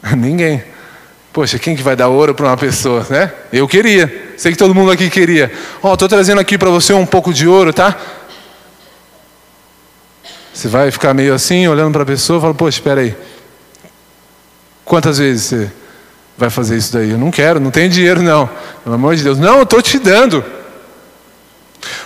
[0.16, 0.62] Ninguém.
[1.32, 3.32] Poxa, quem que vai dar ouro para uma pessoa, né?
[3.52, 4.34] Eu queria.
[4.36, 5.50] Sei que todo mundo aqui queria.
[5.82, 7.98] Ó, oh, estou trazendo aqui para você um pouco de ouro, tá?
[10.54, 13.12] Você vai ficar meio assim, olhando para a pessoa, fala, poxa, espera aí.
[14.84, 15.72] Quantas vezes você
[16.38, 17.10] vai fazer isso daí?
[17.10, 18.48] Eu não quero, não tenho dinheiro não.
[18.84, 19.36] Pelo amor de Deus.
[19.36, 20.44] Não, eu estou te dando.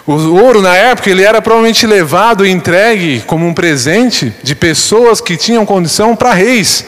[0.06, 5.20] O ouro na época ele era provavelmente levado e entregue como um presente de pessoas
[5.20, 6.84] que tinham condição para reis.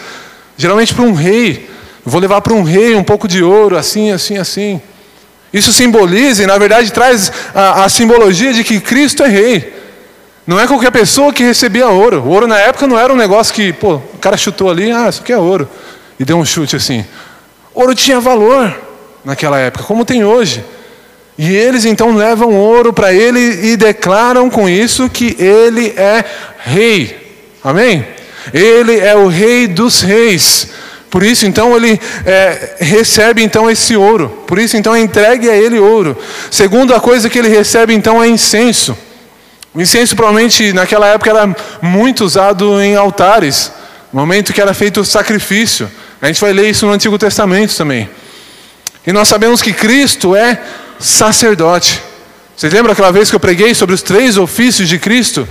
[0.56, 1.68] Geralmente para um rei.
[2.04, 4.80] vou levar para um rei um pouco de ouro, assim, assim, assim.
[5.52, 9.82] Isso simboliza e na verdade traz a, a simbologia de que Cristo é rei.
[10.46, 12.22] Não é qualquer pessoa que recebia ouro.
[12.22, 15.08] O ouro na época não era um negócio que, pô, o cara chutou ali, ah,
[15.08, 15.68] isso aqui é ouro.
[16.18, 17.04] E deu um chute assim.
[17.74, 18.76] Ouro tinha valor
[19.24, 20.64] naquela época, como tem hoje.
[21.44, 23.40] E eles então levam ouro para ele
[23.72, 26.24] e declaram com isso que ele é
[26.60, 27.34] rei.
[27.64, 28.06] Amém?
[28.54, 30.68] Ele é o rei dos reis.
[31.10, 34.28] Por isso então ele é, recebe então esse ouro.
[34.46, 36.16] Por isso então é entregue a ele ouro.
[36.48, 38.96] Segunda coisa que ele recebe então é incenso.
[39.74, 43.72] O incenso provavelmente naquela época era muito usado em altares,
[44.12, 45.90] no momento que era feito o sacrifício.
[46.20, 48.08] A gente vai ler isso no Antigo Testamento também.
[49.04, 50.56] E nós sabemos que Cristo é
[51.02, 52.00] sacerdote.
[52.56, 55.46] Vocês lembram aquela vez que eu preguei sobre os três ofícios de Cristo?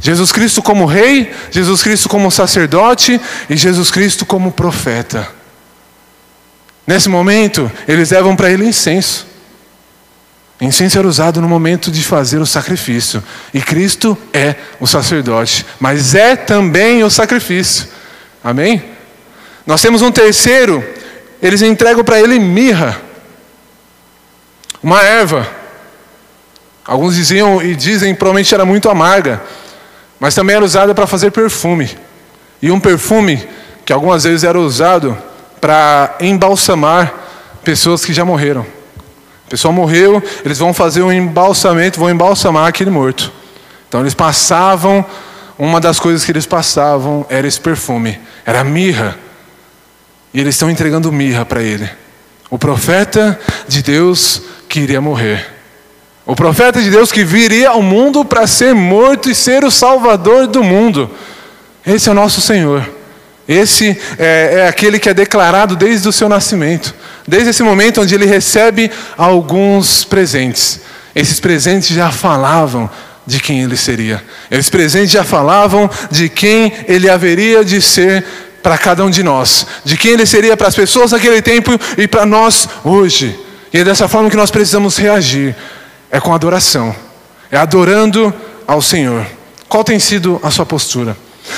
[0.00, 5.28] Jesus Cristo como rei, Jesus Cristo como sacerdote e Jesus Cristo como profeta.
[6.86, 9.26] Nesse momento, eles levam para ele incenso.
[10.60, 13.22] Incenso era usado no momento de fazer o sacrifício.
[13.52, 17.88] E Cristo é o sacerdote, mas é também o sacrifício.
[18.42, 18.84] Amém?
[19.66, 20.84] Nós temos um terceiro,
[21.40, 23.00] eles entregam para ele mirra,
[24.84, 25.48] uma erva.
[26.84, 29.42] Alguns diziam e dizem provavelmente era muito amarga,
[30.20, 31.90] mas também era usada para fazer perfume.
[32.60, 33.42] E um perfume
[33.86, 35.16] que algumas vezes era usado
[35.58, 37.14] para embalsamar
[37.64, 38.66] pessoas que já morreram.
[39.46, 43.32] A pessoa morreu, eles vão fazer um embalsamento, vão embalsamar aquele morto.
[43.88, 45.02] Então eles passavam,
[45.58, 49.16] uma das coisas que eles passavam era esse perfume, era mirra.
[50.34, 51.88] E eles estão entregando mirra para ele.
[52.50, 54.42] O profeta de Deus
[54.74, 55.46] que iria morrer.
[56.26, 60.48] O profeta de Deus que viria ao mundo para ser morto e ser o salvador
[60.48, 61.08] do mundo.
[61.86, 62.84] Esse é o nosso Senhor.
[63.46, 66.92] Esse é, é, aquele que é declarado desde o seu nascimento,
[67.24, 70.80] desde esse momento onde ele recebe alguns presentes.
[71.14, 72.90] Esses presentes já falavam
[73.24, 74.24] de quem ele seria.
[74.50, 78.24] Esses presentes já falavam de quem ele haveria de ser
[78.60, 82.08] para cada um de nós, de quem ele seria para as pessoas naquele tempo e
[82.08, 83.44] para nós hoje.
[83.74, 85.52] E é dessa forma que nós precisamos reagir,
[86.08, 86.94] é com adoração,
[87.50, 88.32] é adorando
[88.68, 89.26] ao Senhor.
[89.68, 91.16] Qual tem sido a sua postura?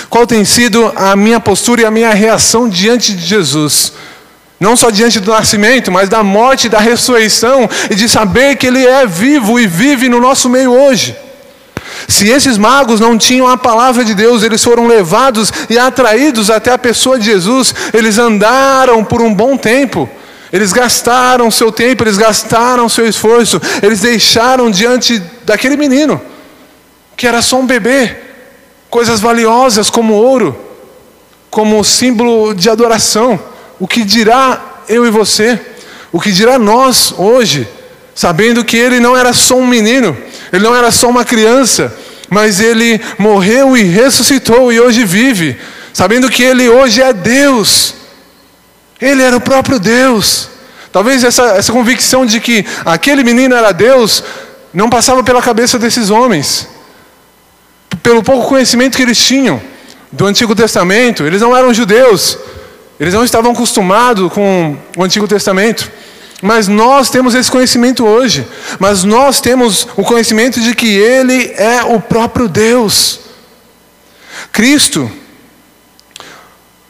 [0.09, 3.93] Qual tem sido a minha postura e a minha reação diante de Jesus?
[4.59, 8.87] Não só diante do nascimento, mas da morte, da ressurreição e de saber que Ele
[8.87, 11.15] é vivo e vive no nosso meio hoje.
[12.09, 16.73] Se esses magos não tinham a palavra de Deus, eles foram levados e atraídos até
[16.73, 20.09] a pessoa de Jesus, eles andaram por um bom tempo,
[20.53, 26.21] eles gastaram seu tempo, eles gastaram seu esforço, eles deixaram diante daquele menino,
[27.17, 28.17] que era só um bebê,
[28.89, 30.59] coisas valiosas como ouro,
[31.51, 33.39] como símbolo de adoração.
[33.79, 35.59] O que dirá eu e você?
[36.13, 37.69] O que dirá nós hoje,
[38.15, 40.17] sabendo que ele não era só um menino,
[40.53, 41.95] ele não era só uma criança,
[42.31, 45.59] mas ele morreu e ressuscitou e hoje vive,
[45.93, 47.95] sabendo que ele hoje é Deus.
[49.01, 50.49] Ele era o próprio Deus.
[50.93, 54.23] Talvez essa, essa convicção de que aquele menino era Deus
[54.73, 56.69] não passava pela cabeça desses homens
[58.07, 59.61] pelo pouco conhecimento que eles tinham
[60.13, 62.39] do Antigo Testamento, eles não eram judeus,
[63.01, 65.91] eles não estavam acostumados com o Antigo Testamento.
[66.41, 68.47] Mas nós temos esse conhecimento hoje.
[68.79, 73.21] Mas nós temos o conhecimento de que Ele é o próprio Deus.
[74.53, 75.11] Cristo,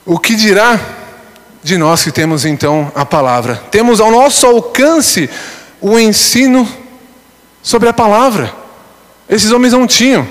[0.05, 0.79] o que dirá
[1.67, 3.61] de nós que temos então a palavra?
[3.73, 5.29] Temos ao nosso alcance
[5.81, 6.67] o ensino
[7.61, 8.55] sobre a palavra.
[9.29, 10.25] Esses homens não tinham.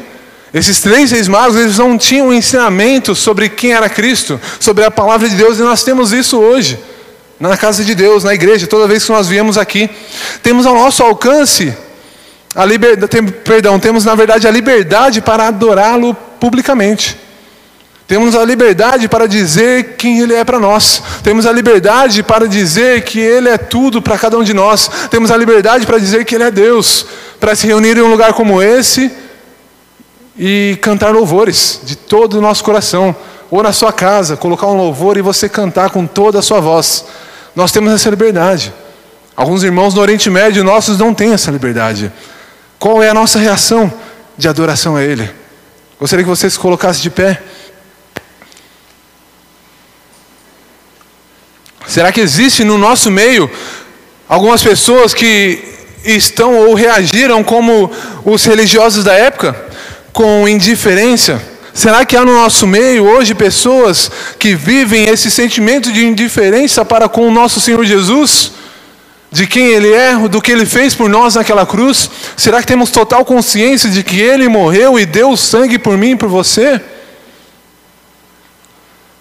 [0.53, 5.27] Esses três reis magos, eles não tinham ensinamento sobre quem era Cristo, sobre a palavra
[5.27, 6.79] de Deus, e nós temos isso hoje,
[7.38, 9.89] na casa de Deus, na igreja, toda vez que nós viemos aqui.
[10.41, 11.75] Temos ao nosso alcance
[12.55, 17.24] a liberdade, tem, perdão, temos na verdade a liberdade para adorá-lo publicamente.
[18.08, 21.01] Temos a liberdade para dizer quem Ele é para nós.
[21.24, 24.89] Temos a liberdade para dizer que Ele é tudo para cada um de nós.
[25.10, 27.06] Temos a liberdade para dizer que Ele é Deus.
[27.39, 29.12] Para se reunir em um lugar como esse
[30.38, 33.16] e cantar louvores de todo o nosso coração,
[33.49, 37.06] ou na sua casa, colocar um louvor e você cantar com toda a sua voz.
[37.56, 38.74] Nós temos essa liberdade.
[39.36, 42.12] Alguns irmãos no Oriente Médio nossos não têm essa liberdade.
[42.78, 43.91] Qual é a nossa reação
[44.38, 45.30] de adoração a Ele?
[45.99, 47.41] Gostaria que você se colocasse de pé.
[51.88, 53.49] Será que existe no nosso meio
[54.27, 55.63] algumas pessoas que
[56.03, 57.91] estão ou reagiram como
[58.23, 59.55] os religiosos da época,
[60.11, 61.41] com indiferença?
[61.73, 64.09] Será que há no nosso meio hoje pessoas
[64.39, 68.51] que vivem esse sentimento de indiferença para com o nosso Senhor Jesus?
[69.29, 72.09] De quem Ele é, do que Ele fez por nós naquela cruz?
[72.38, 76.15] Será que temos total consciência de que Ele morreu e deu sangue por mim e
[76.15, 76.81] por você?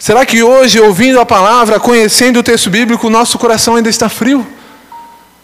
[0.04, 4.46] Será que hoje, ouvindo a palavra, conhecendo o texto bíblico, nosso coração ainda está frio?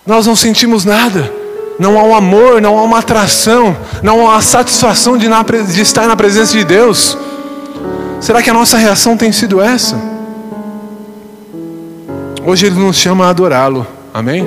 [0.06, 1.32] Nós não sentimos nada.
[1.78, 5.80] Não há um amor, não há uma atração, não há uma satisfação de, na, de
[5.80, 7.16] estar na presença de Deus.
[8.20, 9.98] Será que a nossa reação tem sido essa?
[12.44, 14.46] Hoje Ele nos chama a adorá-lo, amém?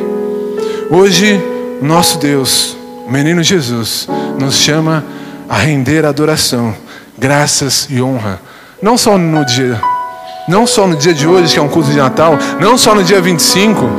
[0.91, 1.41] Hoje,
[1.82, 4.07] nosso Deus, o menino Jesus,
[4.39, 5.03] nos chama
[5.49, 6.76] a render adoração,
[7.18, 8.39] graças e honra,
[8.80, 9.82] não só no dia
[10.48, 13.04] não só no dia de hoje, que é um culto de Natal, não só no
[13.04, 13.89] dia 25,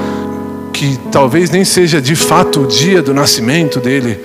[0.72, 4.20] que talvez nem seja de fato o dia do nascimento dele,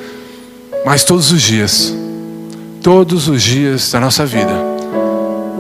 [0.86, 1.94] mas todos os dias,
[2.84, 4.54] todos os dias da nossa vida,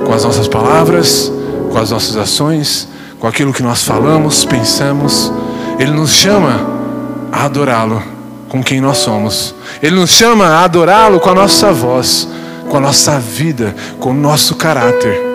[0.05, 1.31] com as nossas palavras,
[1.71, 2.87] com as nossas ações,
[3.19, 5.31] com aquilo que nós falamos, pensamos,
[5.77, 6.59] ele nos chama
[7.31, 8.01] a adorá-lo
[8.49, 9.53] com quem nós somos.
[9.81, 12.27] Ele nos chama a adorá-lo com a nossa voz,
[12.67, 15.28] com a nossa vida, com o nosso caráter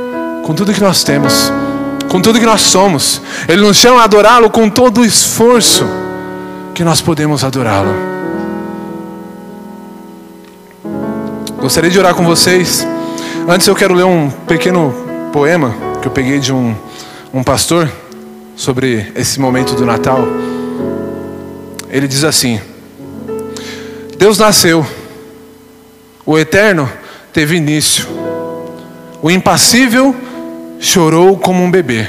[0.44, 1.50] com tudo que nós temos,
[2.06, 3.20] com tudo que nós somos.
[3.48, 5.84] Ele nos chama a adorá-lo com todo o esforço
[6.74, 7.94] que nós podemos adorá-lo.
[11.58, 12.86] Gostaria de orar com vocês.
[13.48, 14.94] Antes eu quero ler um pequeno
[15.32, 16.76] poema que eu peguei de um,
[17.32, 17.90] um pastor
[18.54, 20.28] sobre esse momento do Natal.
[21.88, 22.60] Ele diz assim:
[24.18, 24.86] Deus nasceu,
[26.26, 26.86] o eterno
[27.32, 28.06] teve início,
[29.22, 30.14] o impassível
[30.78, 32.06] chorou como um bebê.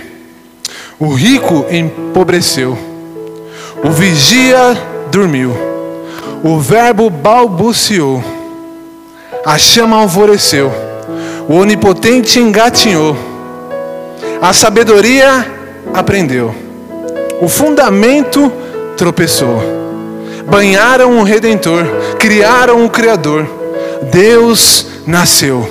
[0.99, 2.77] O rico empobreceu.
[3.83, 4.77] O vigia
[5.11, 5.55] dormiu.
[6.43, 8.23] O verbo balbuciou.
[9.45, 10.71] A chama alvoreceu.
[11.47, 13.15] O onipotente engatinhou.
[14.41, 15.45] A sabedoria
[15.93, 16.53] aprendeu.
[17.41, 18.51] O fundamento
[18.95, 19.61] tropeçou.
[20.47, 21.83] Banharam o redentor,
[22.19, 23.47] criaram o criador.
[24.11, 25.67] Deus nasceu.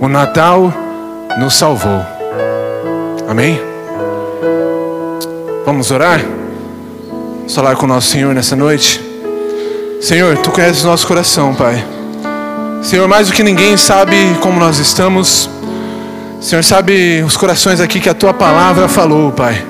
[0.00, 0.72] O Natal
[1.38, 2.13] nos salvou.
[3.34, 3.60] Amém?
[5.66, 6.20] Vamos orar?
[6.20, 9.00] Vamos falar com o nosso Senhor nessa noite.
[10.00, 11.84] Senhor, Tu conheces o nosso coração, Pai.
[12.80, 15.50] Senhor, mais do que ninguém sabe como nós estamos.
[16.40, 19.66] Senhor, sabe os corações aqui que a Tua palavra falou, Pai.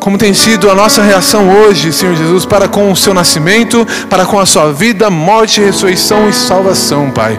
[0.00, 4.26] Como tem sido a nossa reação hoje, Senhor Jesus, para com o Seu nascimento, para
[4.26, 7.38] com a Sua vida, morte, ressurreição e salvação, Pai.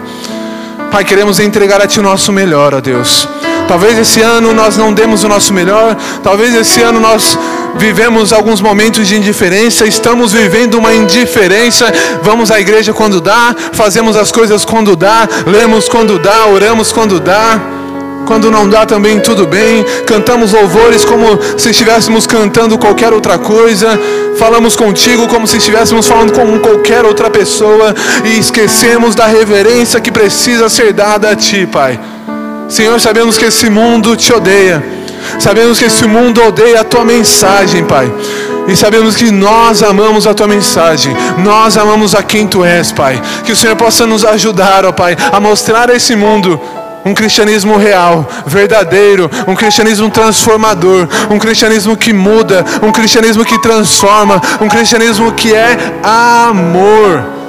[0.90, 3.28] Pai, queremos entregar a Ti o nosso melhor, ó Deus.
[3.66, 7.38] Talvez esse ano nós não demos o nosso melhor, talvez esse ano nós
[7.76, 11.92] vivemos alguns momentos de indiferença, estamos vivendo uma indiferença.
[12.22, 17.20] Vamos à igreja quando dá, fazemos as coisas quando dá, lemos quando dá, oramos quando
[17.20, 17.60] dá.
[18.26, 24.00] Quando não dá também tudo bem, cantamos louvores como se estivéssemos cantando qualquer outra coisa,
[24.38, 27.94] falamos contigo como se estivéssemos falando com qualquer outra pessoa
[28.24, 32.00] e esquecemos da reverência que precisa ser dada a Ti, Pai.
[32.68, 34.82] Senhor, sabemos que esse mundo te odeia.
[35.38, 38.12] Sabemos que esse mundo odeia a tua mensagem, Pai.
[38.66, 41.14] E sabemos que nós amamos a tua mensagem.
[41.38, 43.20] Nós amamos a quem tu és, Pai.
[43.44, 46.60] Que o Senhor possa nos ajudar, ó Pai, a mostrar a esse mundo
[47.04, 54.40] um cristianismo real, verdadeiro, um cristianismo transformador, um cristianismo que muda, um cristianismo que transforma,
[54.60, 57.43] um cristianismo que é amor.